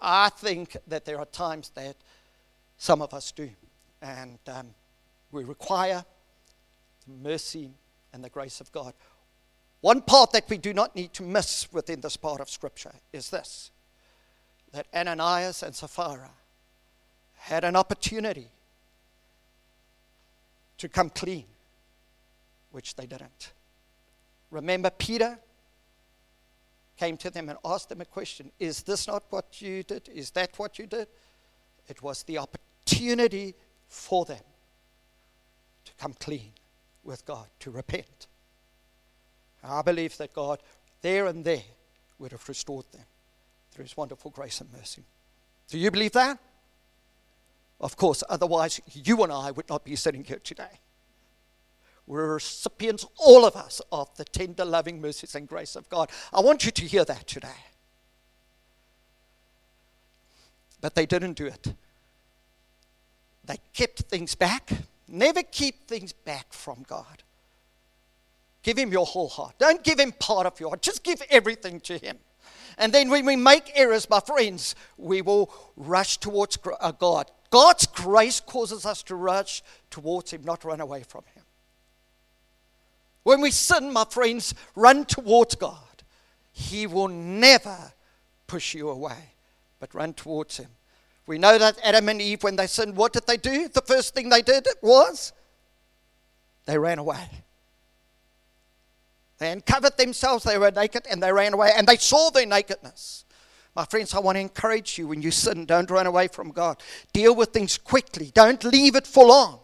I 0.00 0.28
think 0.30 0.76
that 0.86 1.04
there 1.04 1.18
are 1.18 1.26
times 1.26 1.70
that 1.74 1.96
some 2.78 3.02
of 3.02 3.14
us 3.14 3.32
do. 3.32 3.50
And 4.02 4.38
um, 4.46 4.74
we 5.32 5.44
require 5.44 6.04
the 7.06 7.12
mercy 7.28 7.70
and 8.12 8.22
the 8.22 8.30
grace 8.30 8.60
of 8.60 8.70
God. 8.72 8.94
One 9.80 10.00
part 10.00 10.32
that 10.32 10.48
we 10.48 10.58
do 10.58 10.72
not 10.72 10.96
need 10.96 11.12
to 11.14 11.22
miss 11.22 11.70
within 11.72 12.00
this 12.00 12.16
part 12.16 12.40
of 12.40 12.48
Scripture 12.48 12.92
is 13.12 13.30
this 13.30 13.70
that 14.72 14.86
Ananias 14.92 15.62
and 15.62 15.72
Sapphira 15.72 16.30
had 17.36 17.62
an 17.62 17.76
opportunity 17.76 18.48
to 20.78 20.88
come 20.88 21.10
clean, 21.10 21.44
which 22.72 22.96
they 22.96 23.06
didn't. 23.06 23.52
Remember, 24.50 24.90
Peter 24.90 25.38
came 26.96 27.16
to 27.18 27.30
them 27.30 27.48
and 27.48 27.58
asked 27.64 27.88
them 27.88 28.00
a 28.00 28.04
question 28.04 28.50
Is 28.58 28.82
this 28.82 29.06
not 29.06 29.24
what 29.30 29.60
you 29.60 29.82
did? 29.82 30.08
Is 30.08 30.30
that 30.32 30.58
what 30.58 30.78
you 30.78 30.86
did? 30.86 31.08
It 31.88 32.02
was 32.02 32.22
the 32.22 32.38
opportunity 32.38 33.54
for 33.88 34.24
them 34.24 34.42
to 35.84 35.92
come 35.98 36.14
clean 36.14 36.52
with 37.02 37.26
God, 37.26 37.46
to 37.60 37.70
repent. 37.70 38.26
I 39.62 39.82
believe 39.82 40.16
that 40.18 40.34
God, 40.34 40.60
there 41.02 41.26
and 41.26 41.44
there, 41.44 41.62
would 42.18 42.32
have 42.32 42.48
restored 42.48 42.86
them 42.92 43.04
through 43.72 43.84
His 43.84 43.96
wonderful 43.96 44.30
grace 44.30 44.60
and 44.60 44.72
mercy. 44.72 45.02
Do 45.68 45.78
you 45.78 45.90
believe 45.90 46.12
that? 46.12 46.38
Of 47.80 47.96
course, 47.96 48.22
otherwise, 48.28 48.80
you 48.92 49.22
and 49.22 49.32
I 49.32 49.50
would 49.50 49.68
not 49.68 49.84
be 49.84 49.96
sitting 49.96 50.24
here 50.24 50.38
today. 50.38 50.80
We're 52.06 52.34
recipients, 52.34 53.06
all 53.16 53.44
of 53.46 53.56
us, 53.56 53.80
of 53.90 54.14
the 54.16 54.24
tender, 54.24 54.64
loving 54.64 55.00
mercies 55.00 55.34
and 55.34 55.48
grace 55.48 55.74
of 55.74 55.88
God. 55.88 56.10
I 56.32 56.40
want 56.40 56.64
you 56.64 56.70
to 56.70 56.84
hear 56.84 57.04
that 57.04 57.26
today. 57.26 57.48
But 60.80 60.94
they 60.94 61.06
didn't 61.06 61.34
do 61.34 61.46
it. 61.46 61.74
They 63.46 63.56
kept 63.72 64.00
things 64.00 64.34
back. 64.34 64.70
Never 65.08 65.42
keep 65.42 65.86
things 65.86 66.12
back 66.12 66.52
from 66.52 66.84
God. 66.86 67.22
Give 68.62 68.78
him 68.78 68.92
your 68.92 69.06
whole 69.06 69.28
heart. 69.28 69.54
Don't 69.58 69.82
give 69.82 69.98
him 69.98 70.12
part 70.12 70.46
of 70.46 70.58
your 70.60 70.70
heart. 70.70 70.82
Just 70.82 71.02
give 71.04 71.22
everything 71.30 71.80
to 71.80 71.98
him. 71.98 72.18
And 72.78 72.92
then 72.92 73.08
when 73.10 73.24
we 73.24 73.36
make 73.36 73.70
errors, 73.74 74.08
my 74.10 74.20
friends, 74.20 74.74
we 74.96 75.22
will 75.22 75.52
rush 75.76 76.18
towards 76.18 76.58
uh, 76.80 76.92
God. 76.92 77.30
God's 77.54 77.86
grace 77.86 78.40
causes 78.40 78.84
us 78.84 79.04
to 79.04 79.14
rush 79.14 79.62
towards 79.88 80.32
him, 80.32 80.42
not 80.42 80.64
run 80.64 80.80
away 80.80 81.04
from 81.04 81.22
him. 81.36 81.44
When 83.22 83.40
we 83.40 83.52
sin, 83.52 83.92
my 83.92 84.04
friends, 84.10 84.54
run 84.74 85.04
towards 85.04 85.54
God. 85.54 86.02
He 86.50 86.88
will 86.88 87.06
never 87.06 87.92
push 88.48 88.74
you 88.74 88.88
away, 88.88 89.34
but 89.78 89.94
run 89.94 90.14
towards 90.14 90.56
him. 90.56 90.66
We 91.28 91.38
know 91.38 91.56
that 91.56 91.78
Adam 91.84 92.08
and 92.08 92.20
Eve, 92.20 92.42
when 92.42 92.56
they 92.56 92.66
sinned, 92.66 92.96
what 92.96 93.12
did 93.12 93.28
they 93.28 93.36
do? 93.36 93.68
The 93.68 93.82
first 93.82 94.14
thing 94.14 94.30
they 94.30 94.42
did 94.42 94.66
was 94.82 95.32
they 96.66 96.76
ran 96.76 96.98
away. 96.98 97.28
They 99.38 99.52
uncovered 99.52 99.96
themselves, 99.96 100.42
they 100.42 100.58
were 100.58 100.72
naked, 100.72 101.06
and 101.08 101.22
they 101.22 101.30
ran 101.30 101.54
away, 101.54 101.70
and 101.76 101.86
they 101.86 101.98
saw 101.98 102.30
their 102.30 102.46
nakedness. 102.46 103.23
My 103.74 103.84
friends, 103.84 104.14
I 104.14 104.20
want 104.20 104.36
to 104.36 104.40
encourage 104.40 104.98
you 104.98 105.08
when 105.08 105.20
you 105.20 105.30
sin, 105.30 105.66
don't 105.66 105.90
run 105.90 106.06
away 106.06 106.28
from 106.28 106.52
God. 106.52 106.80
Deal 107.12 107.34
with 107.34 107.50
things 107.50 107.76
quickly, 107.76 108.30
don't 108.32 108.62
leave 108.64 108.94
it 108.94 109.06
for 109.06 109.26
long. 109.26 109.60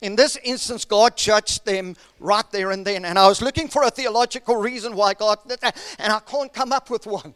In 0.00 0.16
this 0.16 0.36
instance, 0.42 0.84
God 0.84 1.16
judged 1.16 1.64
them 1.64 1.94
right 2.18 2.50
there 2.50 2.72
and 2.72 2.84
then. 2.84 3.04
And 3.04 3.16
I 3.16 3.28
was 3.28 3.40
looking 3.40 3.68
for 3.68 3.84
a 3.84 3.90
theological 3.90 4.56
reason 4.56 4.96
why 4.96 5.14
God 5.14 5.38
did 5.46 5.60
that, 5.60 5.76
and 5.98 6.12
I 6.12 6.18
can't 6.18 6.52
come 6.52 6.72
up 6.72 6.90
with 6.90 7.06
one. 7.06 7.34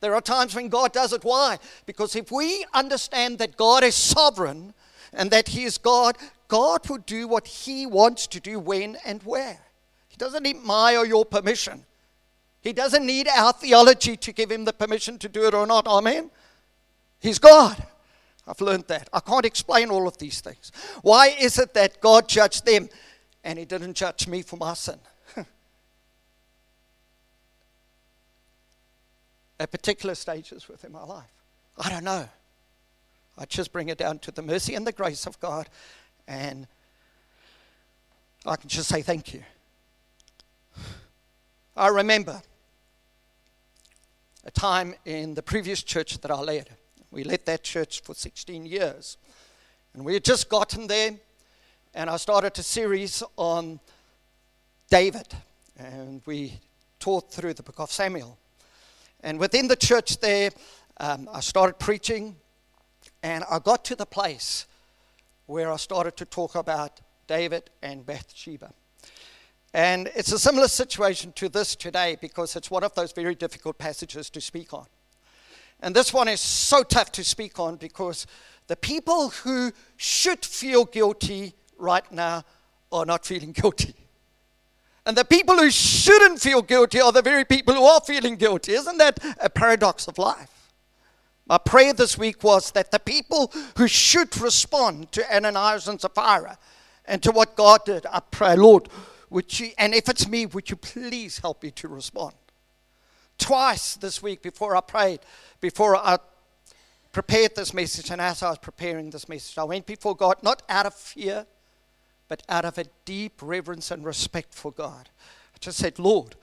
There 0.00 0.14
are 0.14 0.22
times 0.22 0.54
when 0.54 0.68
God 0.68 0.92
does 0.92 1.12
it. 1.12 1.24
Why? 1.24 1.58
Because 1.84 2.16
if 2.16 2.32
we 2.32 2.64
understand 2.72 3.38
that 3.38 3.56
God 3.56 3.84
is 3.84 3.94
sovereign 3.94 4.72
and 5.12 5.30
that 5.30 5.48
He 5.48 5.64
is 5.64 5.76
God, 5.76 6.16
God 6.48 6.88
will 6.88 6.98
do 6.98 7.28
what 7.28 7.46
He 7.46 7.84
wants 7.86 8.26
to 8.28 8.40
do 8.40 8.58
when 8.58 8.96
and 9.04 9.22
where. 9.22 9.60
He 10.12 10.18
doesn't 10.18 10.42
need 10.42 10.62
my 10.62 10.94
or 10.94 11.06
your 11.06 11.24
permission. 11.24 11.86
He 12.60 12.74
doesn't 12.74 13.06
need 13.06 13.28
our 13.28 13.54
theology 13.54 14.14
to 14.18 14.30
give 14.30 14.52
Him 14.52 14.66
the 14.66 14.74
permission 14.74 15.18
to 15.20 15.28
do 15.28 15.46
it 15.46 15.54
or 15.54 15.66
not. 15.66 15.86
Amen? 15.86 16.30
He's 17.18 17.38
God. 17.38 17.82
I've 18.46 18.60
learned 18.60 18.88
that. 18.88 19.08
I 19.10 19.20
can't 19.20 19.46
explain 19.46 19.88
all 19.88 20.06
of 20.06 20.18
these 20.18 20.42
things. 20.42 20.70
Why 21.00 21.28
is 21.28 21.58
it 21.58 21.72
that 21.72 22.02
God 22.02 22.28
judged 22.28 22.66
them 22.66 22.90
and 23.42 23.58
He 23.58 23.64
didn't 23.64 23.94
judge 23.94 24.28
me 24.28 24.42
for 24.42 24.58
my 24.58 24.74
sin? 24.74 24.98
At 29.58 29.70
particular 29.70 30.14
stages 30.14 30.68
within 30.68 30.92
my 30.92 31.04
life. 31.04 31.32
I 31.78 31.88
don't 31.88 32.04
know. 32.04 32.28
I 33.38 33.46
just 33.46 33.72
bring 33.72 33.88
it 33.88 33.96
down 33.96 34.18
to 34.18 34.30
the 34.30 34.42
mercy 34.42 34.74
and 34.74 34.86
the 34.86 34.92
grace 34.92 35.26
of 35.26 35.40
God, 35.40 35.70
and 36.28 36.66
I 38.44 38.56
can 38.56 38.68
just 38.68 38.90
say 38.90 39.00
thank 39.00 39.32
you. 39.32 39.42
I 41.76 41.88
remember 41.88 42.42
a 44.44 44.50
time 44.50 44.94
in 45.04 45.34
the 45.34 45.42
previous 45.42 45.82
church 45.82 46.20
that 46.20 46.30
I 46.30 46.40
led 46.40 46.76
we 47.12 47.24
led 47.24 47.44
that 47.44 47.62
church 47.62 48.00
for 48.00 48.14
16 48.14 48.64
years. 48.64 49.18
And 49.92 50.02
we 50.04 50.14
had 50.14 50.24
just 50.24 50.48
gotten 50.48 50.86
there, 50.86 51.12
and 51.94 52.08
I 52.08 52.16
started 52.16 52.58
a 52.58 52.62
series 52.62 53.22
on 53.36 53.78
David. 54.88 55.28
And 55.76 56.22
we 56.24 56.58
taught 56.98 57.30
through 57.30 57.54
the 57.54 57.62
book 57.62 57.78
of 57.78 57.92
Samuel. 57.92 58.38
And 59.20 59.38
within 59.38 59.68
the 59.68 59.76
church 59.76 60.20
there, 60.20 60.50
um, 60.96 61.28
I 61.30 61.40
started 61.40 61.78
preaching, 61.78 62.36
and 63.22 63.44
I 63.50 63.58
got 63.58 63.84
to 63.86 63.94
the 63.94 64.06
place 64.06 64.66
where 65.44 65.70
I 65.70 65.76
started 65.76 66.16
to 66.16 66.24
talk 66.24 66.54
about 66.54 66.98
David 67.26 67.68
and 67.82 68.06
Bathsheba. 68.06 68.72
And 69.74 70.10
it's 70.14 70.32
a 70.32 70.38
similar 70.38 70.68
situation 70.68 71.32
to 71.32 71.48
this 71.48 71.74
today 71.74 72.18
because 72.20 72.56
it's 72.56 72.70
one 72.70 72.84
of 72.84 72.94
those 72.94 73.12
very 73.12 73.34
difficult 73.34 73.78
passages 73.78 74.28
to 74.30 74.40
speak 74.40 74.74
on. 74.74 74.86
And 75.80 75.96
this 75.96 76.12
one 76.12 76.28
is 76.28 76.40
so 76.40 76.82
tough 76.82 77.10
to 77.12 77.24
speak 77.24 77.58
on 77.58 77.76
because 77.76 78.26
the 78.68 78.76
people 78.76 79.30
who 79.30 79.72
should 79.96 80.44
feel 80.44 80.84
guilty 80.84 81.54
right 81.78 82.10
now 82.12 82.44
are 82.92 83.06
not 83.06 83.24
feeling 83.24 83.52
guilty. 83.52 83.94
And 85.04 85.16
the 85.16 85.24
people 85.24 85.56
who 85.56 85.70
shouldn't 85.70 86.40
feel 86.40 86.62
guilty 86.62 87.00
are 87.00 87.10
the 87.10 87.22
very 87.22 87.44
people 87.44 87.74
who 87.74 87.82
are 87.82 88.00
feeling 88.00 88.36
guilty. 88.36 88.72
Isn't 88.74 88.98
that 88.98 89.18
a 89.40 89.50
paradox 89.50 90.06
of 90.06 90.18
life? 90.18 90.70
My 91.46 91.58
prayer 91.58 91.92
this 91.92 92.16
week 92.16 92.44
was 92.44 92.70
that 92.72 92.92
the 92.92 93.00
people 93.00 93.52
who 93.76 93.88
should 93.88 94.40
respond 94.40 95.10
to 95.12 95.34
Ananias 95.34 95.88
and 95.88 96.00
Sapphira 96.00 96.56
and 97.04 97.20
to 97.24 97.32
what 97.32 97.56
God 97.56 97.84
did, 97.84 98.06
I 98.06 98.20
pray, 98.20 98.54
Lord, 98.54 98.88
would 99.32 99.58
you, 99.58 99.70
and 99.78 99.94
if 99.94 100.08
it's 100.08 100.28
me, 100.28 100.46
would 100.46 100.68
you 100.68 100.76
please 100.76 101.38
help 101.38 101.62
me 101.62 101.70
to 101.72 101.88
respond? 101.88 102.34
Twice 103.38 103.96
this 103.96 104.22
week 104.22 104.42
before 104.42 104.76
I 104.76 104.82
prayed, 104.82 105.20
before 105.60 105.96
I 105.96 106.18
prepared 107.12 107.56
this 107.56 107.72
message, 107.72 108.10
and 108.10 108.20
as 108.20 108.42
I 108.42 108.50
was 108.50 108.58
preparing 108.58 109.10
this 109.10 109.28
message, 109.28 109.56
I 109.56 109.64
went 109.64 109.86
before 109.86 110.14
God 110.14 110.42
not 110.42 110.62
out 110.68 110.86
of 110.86 110.94
fear, 110.94 111.46
but 112.28 112.42
out 112.48 112.64
of 112.64 112.76
a 112.78 112.84
deep 113.04 113.40
reverence 113.40 113.90
and 113.90 114.04
respect 114.04 114.54
for 114.54 114.70
God. 114.70 115.08
I 115.54 115.58
just 115.60 115.78
said, 115.78 115.98
Lord, 115.98 116.36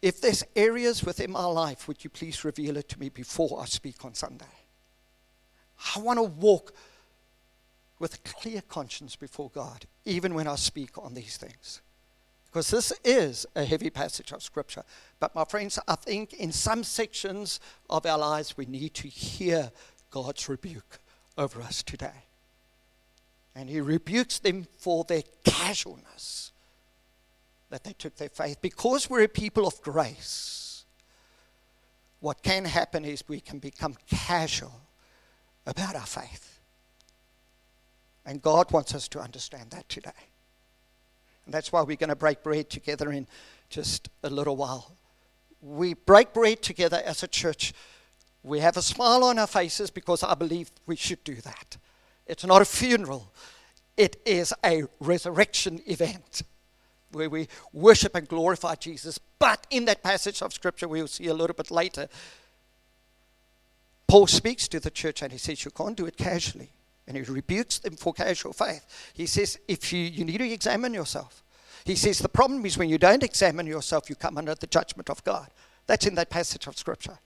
if 0.00 0.20
there's 0.20 0.44
areas 0.54 1.04
within 1.04 1.32
my 1.32 1.44
life, 1.44 1.88
would 1.88 2.04
you 2.04 2.10
please 2.10 2.44
reveal 2.44 2.76
it 2.76 2.88
to 2.90 3.00
me 3.00 3.08
before 3.08 3.60
I 3.60 3.66
speak 3.66 4.04
on 4.04 4.14
Sunday? 4.14 4.46
I 5.96 5.98
want 5.98 6.18
to 6.18 6.22
walk 6.22 6.72
with 7.98 8.14
a 8.14 8.18
clear 8.18 8.62
conscience 8.62 9.16
before 9.16 9.50
God, 9.50 9.86
even 10.04 10.34
when 10.34 10.46
I 10.46 10.54
speak 10.54 10.96
on 10.96 11.14
these 11.14 11.36
things. 11.36 11.82
Because 12.50 12.70
this 12.70 12.92
is 13.04 13.46
a 13.54 13.64
heavy 13.64 13.90
passage 13.90 14.32
of 14.32 14.42
Scripture. 14.42 14.82
But, 15.20 15.34
my 15.34 15.44
friends, 15.44 15.78
I 15.86 15.94
think 15.94 16.32
in 16.32 16.50
some 16.50 16.82
sections 16.82 17.60
of 17.88 18.04
our 18.06 18.18
lives 18.18 18.56
we 18.56 18.66
need 18.66 18.94
to 18.94 19.08
hear 19.08 19.70
God's 20.10 20.48
rebuke 20.48 20.98
over 21.38 21.62
us 21.62 21.82
today. 21.82 22.24
And 23.54 23.68
He 23.68 23.80
rebukes 23.80 24.40
them 24.40 24.66
for 24.78 25.04
their 25.04 25.22
casualness 25.44 26.50
that 27.70 27.84
they 27.84 27.92
took 27.92 28.16
their 28.16 28.28
faith. 28.28 28.60
Because 28.60 29.08
we're 29.08 29.22
a 29.22 29.28
people 29.28 29.66
of 29.66 29.80
grace, 29.80 30.84
what 32.18 32.42
can 32.42 32.64
happen 32.64 33.04
is 33.04 33.22
we 33.28 33.40
can 33.40 33.60
become 33.60 33.94
casual 34.08 34.80
about 35.66 35.94
our 35.94 36.06
faith. 36.06 36.58
And 38.26 38.42
God 38.42 38.72
wants 38.72 38.92
us 38.94 39.06
to 39.08 39.20
understand 39.20 39.70
that 39.70 39.88
today. 39.88 40.10
And 41.44 41.54
that's 41.54 41.72
why 41.72 41.82
we're 41.82 41.96
going 41.96 42.10
to 42.10 42.16
break 42.16 42.42
bread 42.42 42.70
together 42.70 43.10
in 43.10 43.26
just 43.68 44.08
a 44.22 44.30
little 44.30 44.56
while. 44.56 44.96
We 45.62 45.94
break 45.94 46.32
bread 46.32 46.62
together 46.62 47.02
as 47.04 47.22
a 47.22 47.28
church. 47.28 47.72
We 48.42 48.60
have 48.60 48.76
a 48.76 48.82
smile 48.82 49.24
on 49.24 49.38
our 49.38 49.46
faces 49.46 49.90
because 49.90 50.22
I 50.22 50.34
believe 50.34 50.70
we 50.86 50.96
should 50.96 51.22
do 51.24 51.36
that. 51.36 51.76
It's 52.26 52.44
not 52.44 52.62
a 52.62 52.64
funeral, 52.64 53.32
it 53.96 54.16
is 54.24 54.54
a 54.64 54.84
resurrection 55.00 55.82
event 55.86 56.42
where 57.12 57.28
we 57.28 57.48
worship 57.72 58.14
and 58.14 58.28
glorify 58.28 58.76
Jesus. 58.76 59.18
But 59.38 59.66
in 59.70 59.84
that 59.86 60.02
passage 60.02 60.42
of 60.42 60.52
Scripture, 60.52 60.86
we'll 60.86 61.08
see 61.08 61.26
a 61.26 61.34
little 61.34 61.56
bit 61.56 61.70
later, 61.70 62.08
Paul 64.06 64.26
speaks 64.26 64.68
to 64.68 64.80
the 64.80 64.90
church 64.90 65.22
and 65.22 65.32
he 65.32 65.38
says, 65.38 65.64
You 65.64 65.70
can't 65.70 65.96
do 65.96 66.06
it 66.06 66.16
casually 66.16 66.70
and 67.10 67.26
he 67.26 67.32
rebukes 67.32 67.80
them 67.80 67.96
for 67.96 68.12
casual 68.12 68.52
faith. 68.52 68.86
He 69.14 69.26
says, 69.26 69.58
if 69.66 69.92
you, 69.92 69.98
you 69.98 70.24
need 70.24 70.38
to 70.38 70.48
examine 70.48 70.94
yourself. 70.94 71.42
He 71.84 71.96
says, 71.96 72.20
the 72.20 72.28
problem 72.28 72.64
is 72.64 72.78
when 72.78 72.88
you 72.88 72.98
don't 72.98 73.24
examine 73.24 73.66
yourself, 73.66 74.08
you 74.08 74.14
come 74.14 74.38
under 74.38 74.54
the 74.54 74.68
judgment 74.68 75.10
of 75.10 75.24
God. 75.24 75.48
That's 75.88 76.06
in 76.06 76.14
that 76.14 76.30
passage 76.30 76.68
of 76.68 76.78
Scripture. 76.78 77.18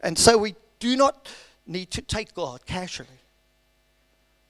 And 0.00 0.18
so 0.18 0.38
we 0.38 0.54
do 0.78 0.96
not 0.96 1.28
need 1.66 1.90
to 1.90 2.00
take 2.00 2.32
God 2.32 2.64
casually. 2.64 3.10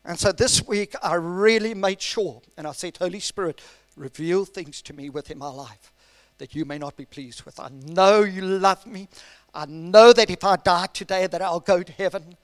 And 0.04 0.16
so 0.16 0.30
this 0.30 0.64
week, 0.68 0.94
I 1.02 1.14
really 1.14 1.74
made 1.74 2.00
sure, 2.00 2.40
and 2.56 2.64
I 2.64 2.72
said, 2.72 2.96
Holy 2.98 3.18
Spirit, 3.18 3.60
reveal 3.96 4.44
things 4.44 4.80
to 4.82 4.92
me 4.92 5.10
within 5.10 5.38
my 5.38 5.48
life 5.48 5.92
that 6.38 6.54
you 6.54 6.64
may 6.64 6.78
not 6.78 6.96
be 6.96 7.06
pleased 7.06 7.42
with. 7.42 7.58
I 7.58 7.70
know 7.70 8.22
you 8.22 8.42
love 8.42 8.86
me. 8.86 9.08
I 9.52 9.66
know 9.66 10.12
that 10.12 10.30
if 10.30 10.44
I 10.44 10.54
die 10.54 10.86
today, 10.92 11.26
that 11.26 11.42
I'll 11.42 11.58
go 11.58 11.82
to 11.82 11.92
heaven. 11.92 12.36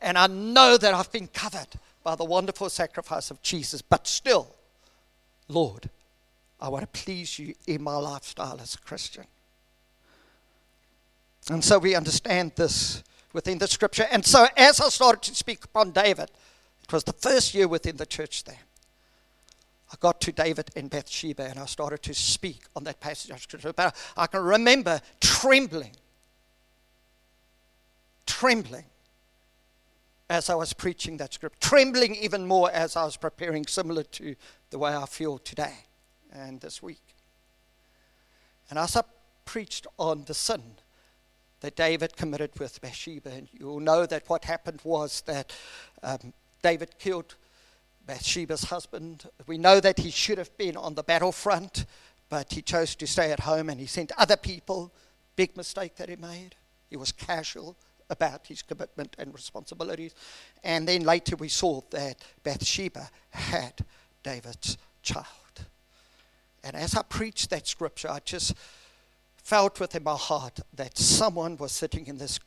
And 0.00 0.16
I 0.16 0.26
know 0.26 0.76
that 0.76 0.94
I've 0.94 1.10
been 1.10 1.28
covered 1.28 1.68
by 2.02 2.14
the 2.14 2.24
wonderful 2.24 2.70
sacrifice 2.70 3.30
of 3.30 3.42
Jesus. 3.42 3.82
But 3.82 4.06
still, 4.06 4.54
Lord, 5.48 5.90
I 6.60 6.68
want 6.68 6.82
to 6.92 7.00
please 7.00 7.38
you 7.38 7.54
in 7.66 7.82
my 7.82 7.96
lifestyle 7.96 8.60
as 8.60 8.74
a 8.74 8.78
Christian. 8.78 9.24
And 11.50 11.64
so 11.64 11.78
we 11.78 11.94
understand 11.94 12.52
this 12.56 13.02
within 13.32 13.58
the 13.58 13.66
scripture. 13.66 14.06
And 14.10 14.24
so 14.24 14.46
as 14.56 14.80
I 14.80 14.88
started 14.88 15.22
to 15.22 15.34
speak 15.34 15.64
upon 15.64 15.92
David, 15.92 16.30
it 16.82 16.92
was 16.92 17.04
the 17.04 17.12
first 17.12 17.54
year 17.54 17.68
within 17.68 17.96
the 17.96 18.06
church 18.06 18.44
there. 18.44 18.60
I 19.90 19.96
got 20.00 20.20
to 20.22 20.32
David 20.32 20.70
in 20.76 20.88
Bathsheba 20.88 21.44
and 21.44 21.58
I 21.58 21.66
started 21.66 22.02
to 22.02 22.14
speak 22.14 22.62
on 22.76 22.84
that 22.84 23.00
passage 23.00 23.30
of 23.30 23.40
scripture. 23.40 23.72
But 23.72 23.96
I 24.16 24.26
can 24.26 24.42
remember 24.42 25.00
trembling, 25.20 25.92
trembling 28.26 28.84
as 30.30 30.50
I 30.50 30.54
was 30.54 30.72
preaching 30.72 31.16
that 31.18 31.34
script, 31.34 31.60
trembling 31.60 32.14
even 32.14 32.46
more 32.46 32.70
as 32.70 32.96
I 32.96 33.04
was 33.04 33.16
preparing, 33.16 33.66
similar 33.66 34.02
to 34.02 34.36
the 34.70 34.78
way 34.78 34.94
I 34.94 35.06
feel 35.06 35.38
today 35.38 35.74
and 36.32 36.60
this 36.60 36.82
week. 36.82 37.14
And 38.68 38.78
as 38.78 38.96
I 38.96 39.02
preached 39.44 39.86
on 39.98 40.24
the 40.24 40.34
sin 40.34 40.62
that 41.60 41.74
David 41.74 42.16
committed 42.16 42.58
with 42.58 42.80
Bathsheba, 42.80 43.30
and 43.30 43.48
you'll 43.52 43.80
know 43.80 44.04
that 44.06 44.28
what 44.28 44.44
happened 44.44 44.80
was 44.84 45.22
that 45.22 45.52
um, 46.02 46.34
David 46.62 46.98
killed 46.98 47.34
Bathsheba's 48.06 48.64
husband. 48.64 49.28
We 49.46 49.58
know 49.58 49.80
that 49.80 49.98
he 49.98 50.10
should 50.10 50.38
have 50.38 50.56
been 50.58 50.76
on 50.76 50.94
the 50.94 51.02
battlefront, 51.02 51.86
but 52.28 52.52
he 52.52 52.62
chose 52.62 52.94
to 52.96 53.06
stay 53.06 53.32
at 53.32 53.40
home 53.40 53.70
and 53.70 53.80
he 53.80 53.86
sent 53.86 54.12
other 54.18 54.36
people. 54.36 54.92
Big 55.36 55.56
mistake 55.56 55.96
that 55.96 56.08
he 56.08 56.16
made. 56.16 56.54
He 56.90 56.96
was 56.96 57.12
casual 57.12 57.76
about 58.10 58.46
his 58.46 58.62
commitment 58.62 59.14
and 59.18 59.32
responsibilities. 59.34 60.14
And 60.64 60.88
then 60.88 61.02
later 61.02 61.36
we 61.36 61.48
saw 61.48 61.82
that 61.90 62.16
Bathsheba 62.42 63.10
had 63.30 63.84
David's 64.22 64.78
child. 65.02 65.26
And 66.64 66.74
as 66.76 66.94
I 66.94 67.02
preached 67.02 67.50
that 67.50 67.66
scripture, 67.66 68.10
I 68.10 68.20
just 68.24 68.54
felt 69.36 69.80
within 69.80 70.02
my 70.02 70.16
heart 70.16 70.60
that 70.74 70.98
someone 70.98 71.56
was 71.56 71.72
sitting 71.72 72.06
in 72.06 72.18
this 72.18 72.40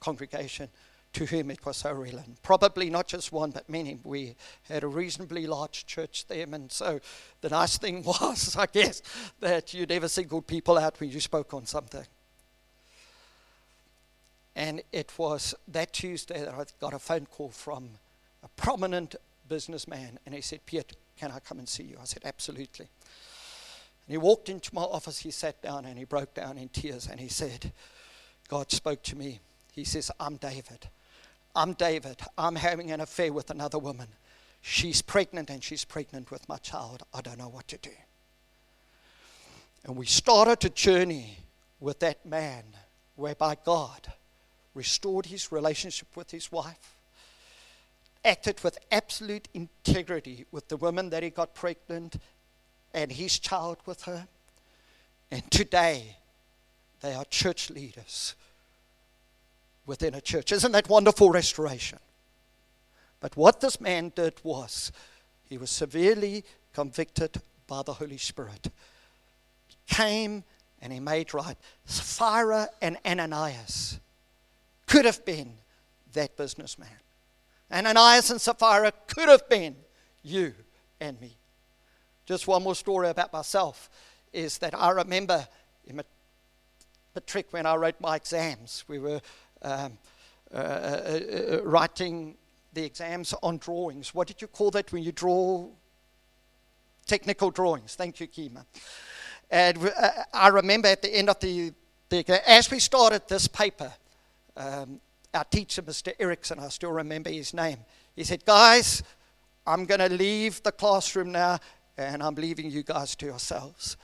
congregation 0.00 0.68
to 1.14 1.26
whom 1.26 1.50
it 1.50 1.64
was 1.64 1.78
so 1.78 1.92
relevant. 1.92 2.42
Probably 2.42 2.90
not 2.90 3.06
just 3.06 3.32
one, 3.32 3.50
but 3.50 3.68
many. 3.68 3.98
We 4.02 4.34
had 4.68 4.82
a 4.82 4.88
reasonably 4.88 5.46
large 5.46 5.86
church 5.86 6.26
there, 6.26 6.46
and 6.52 6.70
so 6.70 7.00
the 7.40 7.48
nice 7.48 7.78
thing 7.78 8.02
was, 8.04 8.56
I 8.56 8.66
guess, 8.66 9.00
that 9.40 9.72
you 9.72 9.86
never 9.86 10.08
singled 10.08 10.46
people 10.46 10.76
out 10.76 11.00
when 11.00 11.10
you 11.10 11.20
spoke 11.20 11.54
on 11.54 11.66
something. 11.66 12.04
And 14.56 14.82
it 14.92 15.12
was 15.18 15.54
that 15.68 15.92
Tuesday 15.92 16.40
that 16.40 16.54
I 16.54 16.64
got 16.80 16.94
a 16.94 16.98
phone 16.98 17.26
call 17.26 17.50
from 17.50 17.90
a 18.42 18.48
prominent 18.56 19.16
businessman, 19.48 20.18
and 20.24 20.34
he 20.34 20.40
said, 20.40 20.64
Piet, 20.66 20.96
can 21.18 21.32
I 21.32 21.40
come 21.40 21.58
and 21.58 21.68
see 21.68 21.84
you? 21.84 21.96
I 22.00 22.04
said, 22.04 22.22
Absolutely. 22.24 22.86
And 24.06 24.12
he 24.12 24.18
walked 24.18 24.48
into 24.48 24.74
my 24.74 24.82
office, 24.82 25.20
he 25.20 25.30
sat 25.30 25.62
down, 25.62 25.86
and 25.86 25.98
he 25.98 26.04
broke 26.04 26.34
down 26.34 26.58
in 26.58 26.68
tears, 26.68 27.08
and 27.10 27.18
he 27.18 27.28
said, 27.28 27.72
God 28.48 28.70
spoke 28.70 29.02
to 29.04 29.16
me. 29.16 29.40
He 29.72 29.84
says, 29.84 30.10
I'm 30.20 30.36
David. 30.36 30.88
I'm 31.56 31.72
David. 31.72 32.20
I'm 32.36 32.56
having 32.56 32.90
an 32.90 33.00
affair 33.00 33.32
with 33.32 33.50
another 33.50 33.78
woman. 33.78 34.08
She's 34.60 35.02
pregnant, 35.02 35.50
and 35.50 35.62
she's 35.62 35.84
pregnant 35.84 36.30
with 36.30 36.48
my 36.48 36.58
child. 36.58 37.02
I 37.14 37.22
don't 37.22 37.38
know 37.38 37.48
what 37.48 37.66
to 37.68 37.78
do. 37.78 37.90
And 39.84 39.96
we 39.96 40.06
started 40.06 40.64
a 40.64 40.70
journey 40.70 41.38
with 41.80 42.00
that 42.00 42.24
man 42.24 42.64
whereby 43.16 43.56
God 43.64 44.12
restored 44.74 45.26
his 45.26 45.52
relationship 45.52 46.08
with 46.16 46.30
his 46.30 46.50
wife, 46.50 46.96
acted 48.24 48.62
with 48.62 48.78
absolute 48.90 49.48
integrity 49.54 50.46
with 50.50 50.68
the 50.68 50.76
woman 50.76 51.10
that 51.10 51.22
he 51.22 51.30
got 51.30 51.54
pregnant 51.54 52.16
and 52.92 53.12
his 53.12 53.38
child 53.38 53.78
with 53.86 54.02
her. 54.02 54.26
And 55.30 55.48
today, 55.50 56.16
they 57.00 57.14
are 57.14 57.24
church 57.24 57.70
leaders 57.70 58.34
within 59.86 60.14
a 60.14 60.20
church. 60.20 60.52
Isn't 60.52 60.72
that 60.72 60.88
wonderful 60.88 61.30
restoration? 61.30 61.98
But 63.20 63.36
what 63.36 63.60
this 63.60 63.80
man 63.80 64.12
did 64.14 64.34
was 64.42 64.92
he 65.48 65.58
was 65.58 65.70
severely 65.70 66.44
convicted 66.72 67.40
by 67.66 67.82
the 67.82 67.94
Holy 67.94 68.18
Spirit. 68.18 68.68
He 69.66 69.76
came 69.94 70.44
and 70.80 70.92
he 70.92 71.00
made 71.00 71.32
right. 71.32 71.56
Sapphira 71.86 72.68
and 72.82 72.98
Ananias 73.04 73.98
could 74.94 75.06
have 75.06 75.24
been 75.24 75.54
that 76.12 76.36
businessman. 76.36 77.00
And 77.68 77.88
Ananias 77.88 78.30
and 78.30 78.40
Sapphira 78.40 78.92
could 79.08 79.28
have 79.28 79.48
been 79.48 79.74
you 80.22 80.54
and 81.00 81.20
me. 81.20 81.36
Just 82.26 82.46
one 82.46 82.62
more 82.62 82.76
story 82.76 83.08
about 83.08 83.32
myself 83.32 83.90
is 84.32 84.58
that 84.58 84.72
I 84.72 84.90
remember 84.90 85.48
in 85.84 86.00
matric 87.16 87.48
when 87.50 87.66
I 87.66 87.74
wrote 87.74 88.00
my 88.00 88.14
exams, 88.14 88.84
we 88.86 89.00
were 89.00 89.20
um, 89.62 89.98
uh, 90.54 90.56
uh, 90.56 90.60
uh, 90.60 91.62
writing 91.64 92.36
the 92.72 92.84
exams 92.84 93.34
on 93.42 93.58
drawings. 93.58 94.14
What 94.14 94.28
did 94.28 94.40
you 94.40 94.46
call 94.46 94.70
that 94.70 94.92
when 94.92 95.02
you 95.02 95.10
draw 95.10 95.70
technical 97.04 97.50
drawings? 97.50 97.96
Thank 97.96 98.20
you, 98.20 98.28
Kima. 98.28 98.64
And 99.50 99.76
uh, 99.96 100.10
I 100.32 100.48
remember 100.48 100.86
at 100.86 101.02
the 101.02 101.12
end 101.12 101.30
of 101.30 101.40
the, 101.40 101.72
the 102.10 102.48
as 102.48 102.70
we 102.70 102.78
started 102.78 103.22
this 103.26 103.48
paper, 103.48 103.92
um, 104.56 105.00
our 105.32 105.44
teacher, 105.44 105.82
Mr. 105.82 106.12
Erickson, 106.18 106.58
I 106.58 106.68
still 106.68 106.92
remember 106.92 107.30
his 107.30 107.52
name, 107.52 107.78
he 108.14 108.24
said, 108.24 108.44
Guys, 108.44 109.02
I'm 109.66 109.84
going 109.86 110.00
to 110.00 110.08
leave 110.08 110.62
the 110.62 110.72
classroom 110.72 111.32
now 111.32 111.58
and 111.96 112.22
I'm 112.22 112.34
leaving 112.34 112.70
you 112.70 112.82
guys 112.82 113.14
to 113.16 113.26
yourselves. 113.26 113.96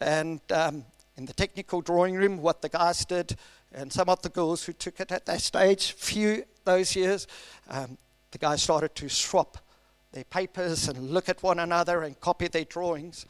And 0.00 0.40
um, 0.50 0.84
in 1.16 1.26
the 1.26 1.32
technical 1.32 1.80
drawing 1.80 2.14
room, 2.14 2.38
what 2.38 2.62
the 2.62 2.68
guys 2.68 3.04
did, 3.04 3.36
and 3.72 3.92
some 3.92 4.08
of 4.08 4.22
the 4.22 4.28
girls 4.28 4.64
who 4.64 4.72
took 4.72 5.00
it 5.00 5.12
at 5.12 5.26
that 5.26 5.40
stage, 5.40 5.92
few 5.92 6.44
those 6.64 6.94
years, 6.96 7.26
um, 7.68 7.98
the 8.30 8.38
guys 8.38 8.62
started 8.62 8.94
to 8.94 9.08
swap 9.08 9.58
their 10.12 10.24
papers 10.24 10.88
and 10.88 11.10
look 11.10 11.28
at 11.28 11.42
one 11.42 11.58
another 11.58 12.02
and 12.02 12.18
copy 12.20 12.48
their 12.48 12.64
drawings. 12.64 13.26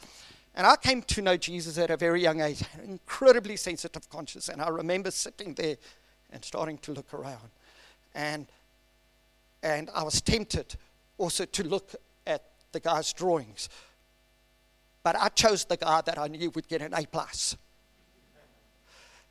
And 0.55 0.67
I 0.67 0.77
came 0.77 1.03
to 1.03 1.23
know 1.23 1.37
Jesus 1.37 1.79
at 1.79 1.91
a 1.91 1.97
very 1.97 2.23
young 2.23 2.41
age, 2.41 2.63
incredibly 2.83 3.57
sensitive 3.57 4.09
conscious. 4.09 4.49
And 4.49 4.63
I 4.63 4.69
remember 4.69 5.11
sitting 5.11 5.55
there 5.55 5.77
and 6.33 6.45
starting 6.45 6.79
to 6.79 6.93
look 6.93 7.13
around. 7.15 7.51
And, 8.15 8.47
and 9.63 9.91
I 9.95 10.03
was 10.03 10.21
tempted 10.21 10.77
also 11.19 11.45
to 11.45 11.63
look 11.65 11.95
at 12.27 12.43
the 12.73 12.81
guy's 12.81 13.13
drawings. 13.13 13.69
But 15.03 15.17
I 15.17 15.29
chose 15.29 15.65
the 15.65 15.77
guy 15.77 16.01
that 16.01 16.19
I 16.19 16.27
knew 16.27 16.51
would 16.51 16.69
get 16.69 16.83
an 16.83 16.93
A 16.95 17.07
plus. 17.07 17.57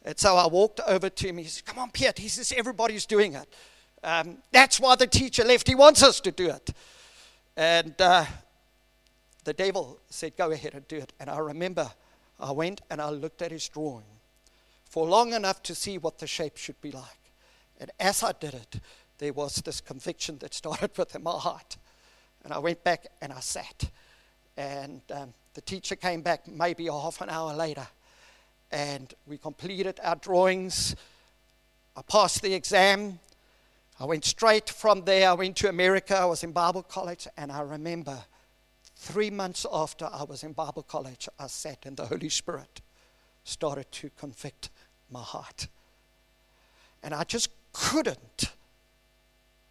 And 0.05 0.17
so 0.17 0.37
I 0.37 0.47
walked 0.47 0.79
over 0.87 1.09
to 1.09 1.27
him. 1.27 1.37
He 1.37 1.45
said, 1.45 1.65
Come 1.65 1.79
on, 1.79 1.89
Piet. 1.89 2.19
He 2.19 2.27
says, 2.27 2.53
Everybody's 2.55 3.05
doing 3.05 3.33
it. 3.33 3.53
Um, 4.03 4.37
that's 4.51 4.79
why 4.79 4.95
the 4.95 5.07
teacher 5.07 5.43
left. 5.43 5.67
He 5.67 5.73
wants 5.73 6.03
us 6.03 6.19
to 6.21 6.31
do 6.31 6.49
it. 6.49 6.69
And 7.57 7.99
uh, 7.99 8.25
the 9.43 9.53
devil 9.53 9.99
said, 10.09 10.37
Go 10.37 10.51
ahead 10.51 10.75
and 10.75 10.87
do 10.87 10.97
it. 10.97 11.11
And 11.19 11.29
I 11.29 11.39
remember 11.39 11.89
I 12.39 12.51
went 12.51 12.81
and 12.89 13.01
I 13.01 13.09
looked 13.09 13.41
at 13.41 13.51
his 13.51 13.67
drawing 13.67 14.05
for 14.95 15.05
long 15.05 15.33
enough 15.33 15.61
to 15.61 15.75
see 15.75 15.97
what 15.97 16.19
the 16.19 16.25
shape 16.25 16.55
should 16.55 16.79
be 16.79 16.89
like. 16.89 17.33
And 17.81 17.91
as 17.99 18.23
I 18.23 18.31
did 18.31 18.53
it, 18.53 18.79
there 19.17 19.33
was 19.33 19.55
this 19.55 19.81
conviction 19.81 20.37
that 20.37 20.53
started 20.53 20.91
within 20.97 21.21
my 21.21 21.37
heart. 21.37 21.75
And 22.45 22.53
I 22.53 22.59
went 22.59 22.81
back 22.81 23.07
and 23.21 23.33
I 23.33 23.41
sat. 23.41 23.89
And 24.55 25.01
um, 25.13 25.33
the 25.53 25.59
teacher 25.59 25.97
came 25.97 26.21
back 26.21 26.47
maybe 26.47 26.87
a 26.87 26.93
half 26.93 27.19
an 27.19 27.29
hour 27.29 27.53
later 27.53 27.85
and 28.71 29.13
we 29.27 29.37
completed 29.37 29.99
our 30.01 30.15
drawings. 30.15 30.95
I 31.97 32.01
passed 32.01 32.41
the 32.41 32.53
exam. 32.53 33.19
I 33.99 34.05
went 34.05 34.23
straight 34.23 34.69
from 34.69 35.03
there. 35.03 35.29
I 35.29 35.33
went 35.33 35.57
to 35.57 35.67
America. 35.67 36.15
I 36.15 36.25
was 36.25 36.41
in 36.41 36.53
Bible 36.53 36.83
college, 36.83 37.27
and 37.35 37.51
I 37.51 37.59
remember 37.59 38.17
three 38.95 39.29
months 39.29 39.65
after 39.69 40.05
I 40.05 40.23
was 40.23 40.45
in 40.45 40.53
Bible 40.53 40.83
college, 40.83 41.27
I 41.37 41.47
sat 41.47 41.85
and 41.85 41.97
the 41.97 42.05
Holy 42.05 42.29
Spirit 42.29 42.79
started 43.43 43.91
to 43.91 44.09
convict 44.17 44.69
my 45.15 45.21
heart. 45.21 45.67
And 47.01 47.13
I 47.13 47.23
just 47.23 47.49
couldn't 47.71 48.51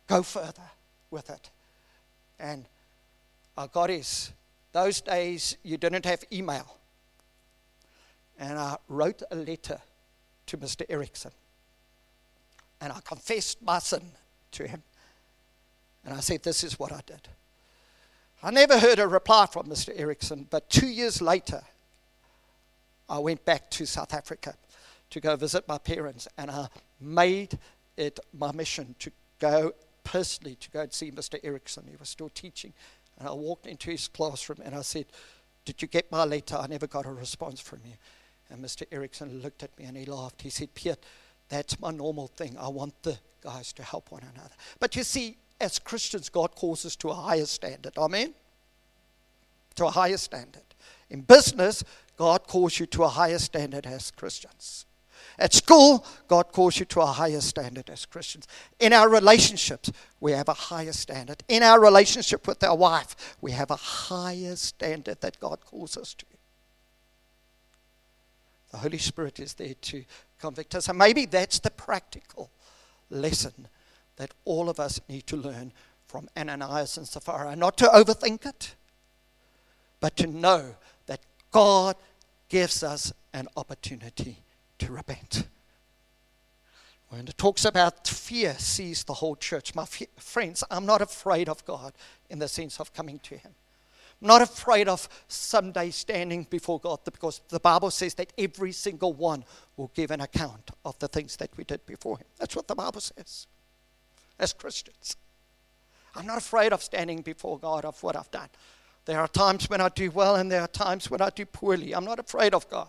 go 0.06 0.22
further 0.22 0.70
with 1.10 1.28
it. 1.28 1.50
And 2.38 2.64
I 3.56 3.66
got 3.66 3.90
his. 3.90 4.32
Those 4.72 5.00
days, 5.00 5.56
you 5.62 5.76
didn't 5.76 6.06
have 6.06 6.24
email 6.32 6.78
and 8.38 8.58
I 8.58 8.76
wrote 8.88 9.22
a 9.30 9.36
letter 9.36 9.80
to 10.46 10.58
Mr. 10.58 10.82
Erickson. 10.88 11.30
And 12.80 12.92
I 12.92 12.98
confessed 13.04 13.62
my 13.62 13.78
sin 13.78 14.02
to 14.52 14.66
him. 14.66 14.82
And 16.04 16.14
I 16.14 16.20
said, 16.20 16.42
This 16.42 16.64
is 16.64 16.78
what 16.78 16.92
I 16.92 17.00
did. 17.06 17.28
I 18.42 18.50
never 18.50 18.78
heard 18.78 18.98
a 18.98 19.08
reply 19.08 19.46
from 19.46 19.66
Mr. 19.68 19.90
Erickson, 19.98 20.46
but 20.50 20.68
two 20.68 20.88
years 20.88 21.22
later, 21.22 21.62
I 23.08 23.18
went 23.18 23.44
back 23.44 23.70
to 23.70 23.86
South 23.86 24.12
Africa 24.12 24.54
to 25.14 25.20
go 25.20 25.36
visit 25.36 25.66
my 25.68 25.78
parents, 25.78 26.26
and 26.36 26.50
I 26.50 26.66
made 27.00 27.56
it 27.96 28.18
my 28.36 28.50
mission 28.50 28.96
to 28.98 29.12
go 29.38 29.72
personally 30.02 30.56
to 30.56 30.70
go 30.72 30.80
and 30.80 30.92
see 30.92 31.12
Mr. 31.12 31.38
Erickson. 31.44 31.84
He 31.88 31.96
was 31.96 32.08
still 32.08 32.28
teaching. 32.28 32.72
And 33.16 33.28
I 33.28 33.32
walked 33.32 33.66
into 33.66 33.92
his 33.92 34.08
classroom 34.08 34.58
and 34.64 34.74
I 34.74 34.82
said, 34.82 35.06
Did 35.64 35.80
you 35.80 35.86
get 35.86 36.10
my 36.10 36.24
letter? 36.24 36.56
I 36.56 36.66
never 36.66 36.88
got 36.88 37.06
a 37.06 37.12
response 37.12 37.60
from 37.60 37.78
you. 37.84 37.92
And 38.50 38.62
Mr. 38.62 38.82
Erickson 38.90 39.40
looked 39.40 39.62
at 39.62 39.78
me 39.78 39.84
and 39.84 39.96
he 39.96 40.04
laughed. 40.04 40.42
He 40.42 40.50
said, 40.50 40.74
Piet, 40.74 41.00
that's 41.48 41.78
my 41.78 41.92
normal 41.92 42.26
thing. 42.26 42.56
I 42.58 42.68
want 42.68 43.00
the 43.04 43.16
guys 43.40 43.72
to 43.74 43.84
help 43.84 44.10
one 44.10 44.22
another. 44.22 44.54
But 44.80 44.96
you 44.96 45.04
see, 45.04 45.36
as 45.60 45.78
Christians, 45.78 46.28
God 46.28 46.56
calls 46.56 46.84
us 46.84 46.96
to 46.96 47.10
a 47.10 47.14
higher 47.14 47.46
standard. 47.46 47.96
Amen? 47.96 48.34
To 49.76 49.86
a 49.86 49.90
higher 49.92 50.16
standard. 50.16 50.62
In 51.08 51.20
business, 51.20 51.84
God 52.16 52.48
calls 52.48 52.80
you 52.80 52.86
to 52.86 53.04
a 53.04 53.08
higher 53.08 53.38
standard 53.38 53.86
as 53.86 54.10
Christians. 54.10 54.86
At 55.38 55.52
school, 55.52 56.06
God 56.28 56.52
calls 56.52 56.78
you 56.78 56.86
to 56.86 57.00
a 57.00 57.06
higher 57.06 57.40
standard 57.40 57.90
as 57.90 58.06
Christians. 58.06 58.46
In 58.78 58.92
our 58.92 59.08
relationships, 59.08 59.90
we 60.20 60.32
have 60.32 60.48
a 60.48 60.54
higher 60.54 60.92
standard. 60.92 61.42
In 61.48 61.62
our 61.62 61.80
relationship 61.80 62.46
with 62.46 62.62
our 62.62 62.76
wife, 62.76 63.36
we 63.40 63.50
have 63.52 63.70
a 63.70 63.76
higher 63.76 64.54
standard 64.56 65.20
that 65.22 65.40
God 65.40 65.64
calls 65.64 65.96
us 65.96 66.14
to. 66.14 66.26
The 68.70 68.78
Holy 68.78 68.98
Spirit 68.98 69.40
is 69.40 69.54
there 69.54 69.74
to 69.74 70.04
convict 70.40 70.74
us. 70.74 70.88
And 70.88 70.98
maybe 70.98 71.26
that's 71.26 71.58
the 71.58 71.70
practical 71.70 72.50
lesson 73.10 73.68
that 74.16 74.32
all 74.44 74.68
of 74.68 74.78
us 74.78 75.00
need 75.08 75.26
to 75.28 75.36
learn 75.36 75.72
from 76.06 76.28
Ananias 76.36 76.96
and 76.96 77.08
Sapphira. 77.08 77.56
Not 77.56 77.76
to 77.78 77.86
overthink 77.86 78.46
it, 78.46 78.74
but 80.00 80.16
to 80.16 80.28
know 80.28 80.76
that 81.06 81.20
God 81.50 81.96
gives 82.48 82.84
us 82.84 83.12
an 83.32 83.48
opportunity 83.56 84.43
to 84.78 84.92
repent. 84.92 85.46
When 87.08 87.28
it 87.28 87.38
talks 87.38 87.64
about 87.64 88.08
fear 88.08 88.54
sees 88.58 89.04
the 89.04 89.14
whole 89.14 89.36
church, 89.36 89.74
my 89.74 89.86
friends, 90.16 90.64
I'm 90.70 90.86
not 90.86 91.00
afraid 91.00 91.48
of 91.48 91.64
God 91.64 91.92
in 92.28 92.38
the 92.38 92.48
sense 92.48 92.80
of 92.80 92.92
coming 92.92 93.20
to 93.20 93.36
Him. 93.36 93.54
I'm 94.20 94.28
not 94.28 94.42
afraid 94.42 94.88
of 94.88 95.08
someday 95.28 95.90
standing 95.90 96.44
before 96.48 96.80
God 96.80 97.00
because 97.04 97.40
the 97.50 97.60
Bible 97.60 97.90
says 97.90 98.14
that 98.14 98.32
every 98.38 98.72
single 98.72 99.12
one 99.12 99.44
will 99.76 99.90
give 99.94 100.10
an 100.10 100.22
account 100.22 100.70
of 100.84 100.98
the 100.98 101.08
things 101.08 101.36
that 101.36 101.50
we 101.56 101.64
did 101.64 101.84
before 101.86 102.18
Him. 102.18 102.26
That's 102.38 102.56
what 102.56 102.68
the 102.68 102.74
Bible 102.74 103.00
says 103.00 103.46
as 104.38 104.52
Christians. 104.52 105.16
I'm 106.16 106.26
not 106.26 106.38
afraid 106.38 106.72
of 106.72 106.82
standing 106.82 107.22
before 107.22 107.58
God 107.58 107.84
of 107.84 108.02
what 108.02 108.16
I've 108.16 108.30
done. 108.30 108.48
There 109.04 109.20
are 109.20 109.28
times 109.28 109.68
when 109.68 109.80
I 109.80 109.88
do 109.88 110.10
well 110.10 110.36
and 110.36 110.50
there 110.50 110.62
are 110.62 110.68
times 110.68 111.10
when 111.10 111.20
I 111.20 111.30
do 111.30 111.44
poorly. 111.44 111.94
I'm 111.94 112.04
not 112.04 112.18
afraid 112.18 112.54
of 112.54 112.68
God. 112.70 112.88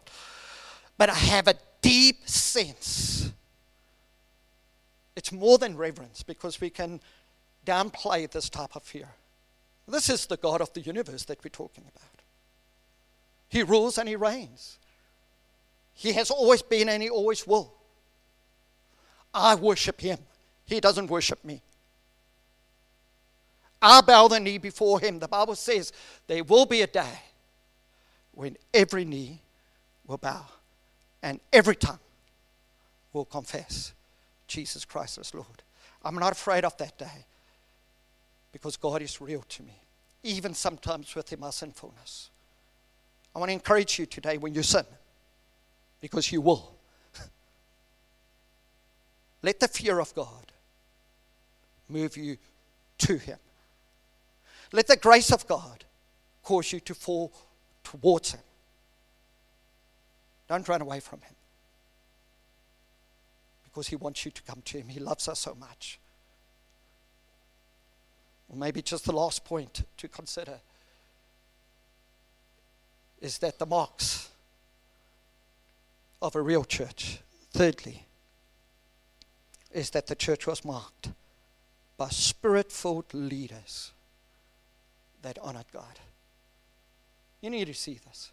But 0.97 1.09
I 1.09 1.15
have 1.15 1.47
a 1.47 1.55
deep 1.85 2.27
sense. 2.27 3.31
It's 5.15 5.31
more 5.31 5.59
than 5.59 5.77
reverence 5.77 6.23
because 6.23 6.59
we 6.59 6.71
can 6.71 6.99
downplay 7.63 8.29
this 8.29 8.49
type 8.49 8.75
of 8.75 8.81
fear. 8.81 9.09
This 9.87 10.09
is 10.09 10.25
the 10.25 10.37
God 10.37 10.61
of 10.61 10.73
the 10.73 10.81
universe 10.81 11.25
that 11.25 11.43
we're 11.43 11.49
talking 11.51 11.83
about. 11.83 12.21
He 13.49 13.61
rules 13.61 13.99
and 13.99 14.09
He 14.09 14.15
reigns. 14.15 14.79
He 15.93 16.13
has 16.13 16.31
always 16.31 16.63
been 16.63 16.89
and 16.89 17.03
He 17.03 17.09
always 17.09 17.45
will. 17.45 17.71
I 19.31 19.53
worship 19.53 20.01
Him, 20.01 20.17
He 20.65 20.79
doesn't 20.79 21.07
worship 21.07 21.45
me. 21.45 21.61
I 23.79 24.01
bow 24.01 24.27
the 24.27 24.39
knee 24.39 24.57
before 24.57 24.99
Him. 24.99 25.19
The 25.19 25.27
Bible 25.27 25.55
says 25.55 25.93
there 26.25 26.43
will 26.43 26.65
be 26.65 26.81
a 26.81 26.87
day 26.87 27.19
when 28.31 28.57
every 28.73 29.05
knee 29.05 29.39
will 30.07 30.17
bow 30.17 30.47
and 31.25 31.39
every 31.51 31.75
tongue 31.75 31.97
will 33.11 33.25
confess 33.25 33.93
Jesus 34.47 34.85
Christ 34.85 35.17
as 35.17 35.33
Lord. 35.33 35.63
I'm 36.03 36.13
not 36.15 36.31
afraid 36.31 36.63
of 36.63 36.77
that 36.77 36.99
day 36.99 37.25
because 38.51 38.77
God 38.77 39.01
is 39.01 39.19
real 39.19 39.41
to 39.49 39.63
me, 39.63 39.73
even 40.21 40.53
sometimes 40.53 41.15
within 41.15 41.39
my 41.39 41.49
sinfulness. 41.49 42.29
I 43.35 43.39
want 43.39 43.49
to 43.49 43.53
encourage 43.53 43.97
you 43.97 44.05
today 44.05 44.37
when 44.37 44.53
you 44.53 44.61
sin, 44.61 44.85
because 45.99 46.31
you 46.31 46.41
will. 46.41 46.75
Let 49.41 49.59
the 49.59 49.67
fear 49.67 49.99
of 49.99 50.13
God 50.13 50.51
move 51.89 52.15
you 52.17 52.37
to 52.99 53.17
Him. 53.17 53.39
Let 54.71 54.85
the 54.85 54.97
grace 54.97 55.31
of 55.31 55.47
God 55.47 55.85
cause 56.43 56.71
you 56.71 56.79
to 56.81 56.93
fall 56.93 57.33
towards 57.83 58.33
Him. 58.33 58.41
Don't 60.47 60.67
run 60.67 60.81
away 60.81 60.99
from 60.99 61.21
Him 61.21 61.35
because 63.63 63.87
He 63.87 63.95
wants 63.95 64.25
you 64.25 64.31
to 64.31 64.41
come 64.43 64.61
to 64.65 64.77
Him. 64.77 64.87
He 64.87 64.99
loves 64.99 65.27
us 65.27 65.39
so 65.39 65.55
much. 65.55 65.99
Or 68.49 68.55
maybe 68.55 68.81
just 68.81 69.05
the 69.05 69.11
last 69.11 69.43
point 69.43 69.83
to 69.97 70.07
consider 70.07 70.59
is 73.21 73.39
that 73.39 73.57
the 73.57 73.65
marks 73.65 74.29
of 76.21 76.35
a 76.35 76.41
real 76.41 76.63
church, 76.63 77.19
thirdly, 77.51 78.05
is 79.71 79.89
that 79.91 80.07
the 80.07 80.15
church 80.15 80.47
was 80.47 80.63
marked 80.63 81.09
by 81.97 82.09
spirit 82.09 82.71
filled 82.71 83.13
leaders 83.13 83.91
that 85.21 85.39
honored 85.39 85.65
God. 85.73 85.99
You 87.41 87.49
need 87.49 87.65
to 87.65 87.73
see 87.73 87.99
this. 88.05 88.31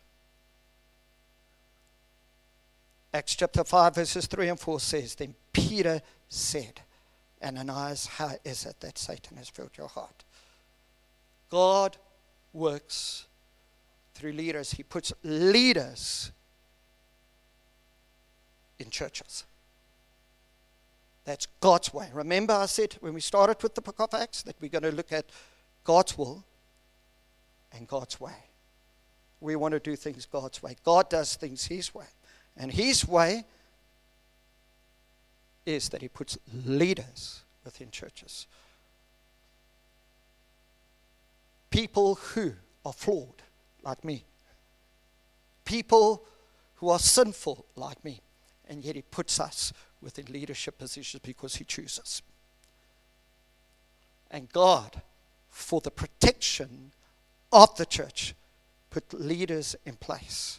Acts 3.15 3.37
chapter 3.37 3.63
5, 3.63 3.95
verses 3.95 4.27
3 4.27 4.49
and 4.49 4.61
4 4.61 4.81
says, 4.81 5.15
Then 5.15 5.35
Peter 5.53 6.01
said, 6.29 6.81
Ananias, 7.43 8.07
how 8.07 8.33
is 8.45 8.65
it 8.65 8.81
that 8.81 8.97
Satan 8.97 9.37
has 9.37 9.49
filled 9.49 9.77
your 9.77 9.89
heart? 9.89 10.25
God 11.51 11.99
works 12.53 13.27
through 14.15 14.33
leaders. 14.33 14.73
He 14.73 14.83
puts 14.83 15.13
leaders 15.23 16.31
in 18.79 18.89
churches. 18.89 19.45
That's 21.25 21.47
God's 21.61 21.93
way. 21.93 22.09
Remember, 22.13 22.55
I 22.55 22.67
said 22.67 22.97
when 23.01 23.15
we 23.15 23.21
started 23.21 23.63
with 23.63 23.75
the 23.75 23.83
book 23.83 24.01
of 24.01 24.15
Acts 24.15 24.43
that 24.45 24.57
we're 24.61 24.69
going 24.69 24.83
to 24.83 24.93
look 24.93 25.13
at 25.13 25.27
God's 25.85 26.17
will 26.17 26.45
and 27.73 27.87
God's 27.87 28.21
way. 28.21 28.35
We 29.41 29.57
want 29.57 29.73
to 29.73 29.81
do 29.81 29.97
things 29.97 30.27
God's 30.27 30.63
way. 30.63 30.77
God 30.85 31.11
does 31.11 31.37
things 31.37 31.67
His 31.67 31.95
way. 31.95 32.07
And 32.57 32.73
His 32.73 33.07
way 33.07 33.45
is 35.65 35.89
that 35.91 36.03
He 36.03 36.09
puts 36.09 36.39
leaders 36.65 37.43
within 37.65 37.91
churches. 37.91 38.47
People 41.71 42.17
who 42.17 42.53
are 42.85 42.93
flawed, 42.93 43.43
like 43.83 44.05
me. 44.05 44.25
People 45.65 46.23
who 46.77 46.89
are 46.89 46.99
sinful, 46.99 47.65
like 47.77 48.05
me. 48.05 48.21
And 48.69 48.85
yet 48.85 48.97
He 48.97 49.03
puts 49.03 49.41
us 49.41 49.73
within 50.01 50.27
leadership 50.27 50.79
positions 50.79 51.23
because 51.23 51.57
He 51.57 51.65
chooses. 51.65 52.23
And 54.31 54.51
God, 54.53 55.03
for 55.51 55.81
the 55.81 55.91
protection 55.91 56.93
of 57.53 57.77
the 57.77 57.87
church, 57.87 58.35
put 58.91 59.13
leaders 59.13 59.77
in 59.85 59.97
place. 59.97 60.59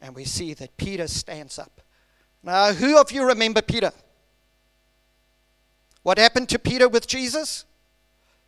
And 0.00 0.14
we 0.14 0.24
see 0.24 0.54
that 0.54 0.76
Peter 0.76 1.06
stands 1.06 1.58
up. 1.58 1.80
Now, 2.42 2.72
who 2.72 2.98
of 2.98 3.12
you 3.12 3.26
remember 3.26 3.60
Peter? 3.60 3.92
What 6.02 6.18
happened 6.18 6.48
to 6.50 6.58
Peter 6.58 6.88
with 6.88 7.06
Jesus? 7.06 7.64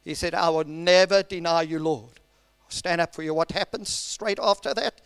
He 0.03 0.15
said, 0.15 0.35
I 0.35 0.49
will 0.49 0.65
never 0.65 1.23
deny 1.23 1.63
you, 1.63 1.79
Lord. 1.79 2.21
I'll 2.65 2.71
stand 2.71 3.01
up 3.01 3.15
for 3.15 3.23
you. 3.23 3.35
What 3.35 3.53
happens 3.53 3.91
straight 3.91 4.39
after 4.43 4.73
that? 4.75 5.01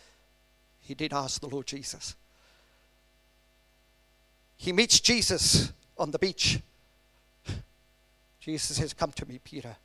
He 0.79 0.93
did 0.93 1.13
ask 1.13 1.41
the 1.41 1.47
Lord 1.47 1.67
Jesus. 1.67 2.15
He 4.55 4.71
meets 4.71 4.99
Jesus 4.99 5.71
on 5.97 6.11
the 6.11 6.19
beach. 6.19 6.59
Jesus 8.39 8.77
says, 8.77 8.93
Come 8.93 9.11
to 9.11 9.25
me, 9.27 9.39
Peter. 9.43 9.75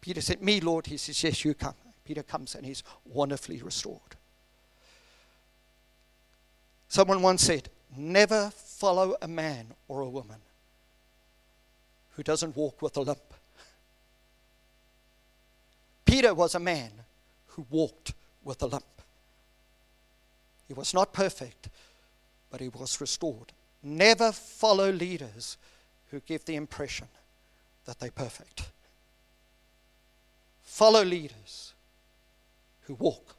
Peter 0.00 0.20
said, 0.20 0.40
Me, 0.40 0.60
Lord. 0.60 0.86
He 0.86 0.96
says, 0.96 1.22
Yes, 1.22 1.44
you 1.44 1.54
come. 1.54 1.74
Peter 2.04 2.22
comes 2.22 2.54
and 2.54 2.64
he's 2.64 2.82
wonderfully 3.04 3.60
restored. 3.62 4.16
Someone 6.92 7.22
once 7.22 7.42
said, 7.44 7.70
Never 7.96 8.50
follow 8.50 9.16
a 9.22 9.26
man 9.26 9.68
or 9.88 10.02
a 10.02 10.08
woman 10.10 10.36
who 12.10 12.22
doesn't 12.22 12.54
walk 12.54 12.82
with 12.82 12.94
a 12.98 13.00
limp. 13.00 13.32
Peter 16.04 16.34
was 16.34 16.54
a 16.54 16.60
man 16.60 16.90
who 17.46 17.64
walked 17.70 18.12
with 18.44 18.60
a 18.60 18.66
limp. 18.66 18.84
He 20.68 20.74
was 20.74 20.92
not 20.92 21.14
perfect, 21.14 21.70
but 22.50 22.60
he 22.60 22.68
was 22.68 23.00
restored. 23.00 23.54
Never 23.82 24.30
follow 24.30 24.90
leaders 24.90 25.56
who 26.10 26.20
give 26.20 26.44
the 26.44 26.56
impression 26.56 27.08
that 27.86 28.00
they're 28.00 28.10
perfect. 28.10 28.64
Follow 30.62 31.02
leaders 31.02 31.72
who 32.82 32.92
walk 32.96 33.34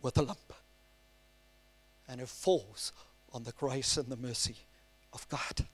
with 0.00 0.16
a 0.16 0.22
limp 0.22 0.52
and 2.10 2.20
who 2.20 2.26
falls 2.26 2.92
on 3.32 3.44
the 3.44 3.52
grace 3.52 3.96
and 3.96 4.08
the 4.08 4.16
mercy 4.16 4.56
of 5.12 5.28
God. 5.28 5.66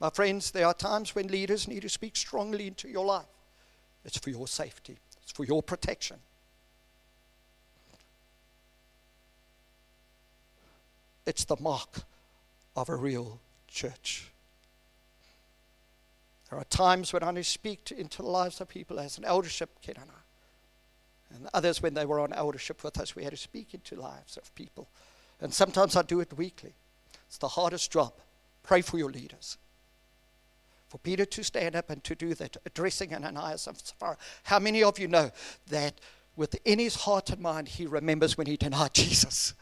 My 0.00 0.10
friends, 0.10 0.50
there 0.50 0.66
are 0.66 0.74
times 0.74 1.14
when 1.14 1.28
leaders 1.28 1.68
need 1.68 1.82
to 1.82 1.88
speak 1.88 2.16
strongly 2.16 2.66
into 2.66 2.88
your 2.88 3.06
life. 3.06 3.24
It's 4.04 4.18
for 4.18 4.30
your 4.30 4.48
safety, 4.48 4.98
it's 5.22 5.30
for 5.30 5.44
your 5.44 5.62
protection. 5.62 6.16
It's 11.24 11.44
the 11.44 11.56
mark 11.60 12.00
of 12.74 12.88
a 12.88 12.96
real 12.96 13.38
church. 13.68 14.26
There 16.50 16.58
are 16.58 16.64
times 16.64 17.12
when 17.12 17.22
I 17.22 17.30
need 17.30 17.44
to 17.44 17.48
speak 17.48 17.92
into 17.96 18.22
the 18.22 18.28
lives 18.28 18.60
of 18.60 18.68
people 18.68 18.98
as 18.98 19.18
an 19.18 19.24
eldership, 19.24 19.70
Ken 19.82 19.94
and 20.00 20.10
I. 20.10 20.21
And 21.34 21.48
others, 21.54 21.82
when 21.82 21.94
they 21.94 22.04
were 22.04 22.20
on 22.20 22.32
eldership 22.32 22.84
with 22.84 22.98
us, 22.98 23.16
we 23.16 23.24
had 23.24 23.32
to 23.32 23.36
speak 23.36 23.74
into 23.74 23.96
lives 23.96 24.36
of 24.36 24.54
people 24.54 24.88
And 25.42 25.52
sometimes 25.52 25.96
I 25.96 26.02
do 26.02 26.20
it 26.20 26.32
weekly. 26.38 26.72
It's 27.26 27.36
the 27.36 27.48
hardest 27.48 27.90
job. 27.90 28.12
Pray 28.62 28.80
for 28.80 28.96
your 28.96 29.10
leaders. 29.10 29.58
For 30.88 30.98
Peter 30.98 31.24
to 31.24 31.42
stand 31.42 31.74
up 31.74 31.90
and 31.90 32.02
to 32.04 32.14
do 32.14 32.34
that, 32.34 32.56
addressing 32.64 33.12
Ananias 33.12 33.66
and 33.66 33.76
Sapphira. 33.76 34.16
How 34.44 34.60
many 34.60 34.82
of 34.84 34.98
you 35.00 35.08
know 35.08 35.32
that 35.68 35.94
within 36.36 36.78
his 36.78 36.94
heart 36.94 37.30
and 37.30 37.40
mind, 37.40 37.68
he 37.68 37.86
remembers 37.86 38.38
when 38.38 38.46
he 38.46 38.56
denied 38.56 38.94
Jesus? 38.94 39.54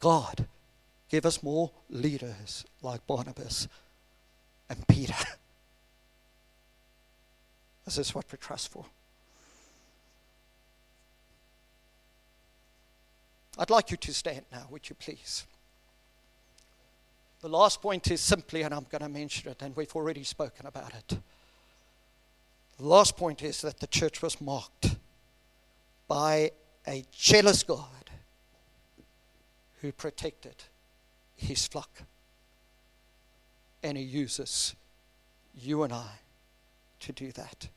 God, 0.00 0.46
give 1.10 1.26
us 1.26 1.42
more 1.42 1.70
leaders 1.90 2.64
like 2.80 3.06
Barnabas 3.06 3.68
and 4.70 4.88
Peter. 4.88 5.14
This 7.86 7.98
is 7.98 8.14
what 8.14 8.30
we 8.30 8.36
trust 8.36 8.70
for. 8.70 8.84
I'd 13.58 13.70
like 13.70 13.90
you 13.90 13.96
to 13.96 14.12
stand 14.12 14.42
now, 14.52 14.66
would 14.70 14.88
you 14.90 14.96
please? 14.96 15.46
The 17.40 17.48
last 17.48 17.80
point 17.80 18.10
is 18.10 18.20
simply, 18.20 18.62
and 18.62 18.74
I'm 18.74 18.86
going 18.90 19.02
to 19.02 19.08
mention 19.08 19.50
it, 19.50 19.62
and 19.62 19.74
we've 19.76 19.94
already 19.94 20.24
spoken 20.24 20.66
about 20.66 20.92
it. 20.94 21.18
The 22.78 22.84
last 22.86 23.16
point 23.16 23.42
is 23.42 23.62
that 23.62 23.80
the 23.80 23.86
church 23.86 24.20
was 24.20 24.40
marked 24.40 24.96
by 26.08 26.50
a 26.86 27.04
jealous 27.12 27.62
God 27.62 28.10
who 29.80 29.92
protected 29.92 30.56
his 31.36 31.66
flock. 31.66 32.02
And 33.82 33.96
he 33.96 34.04
uses 34.04 34.74
you 35.54 35.82
and 35.82 35.92
I 35.92 36.10
to 37.00 37.12
do 37.12 37.32
that. 37.32 37.68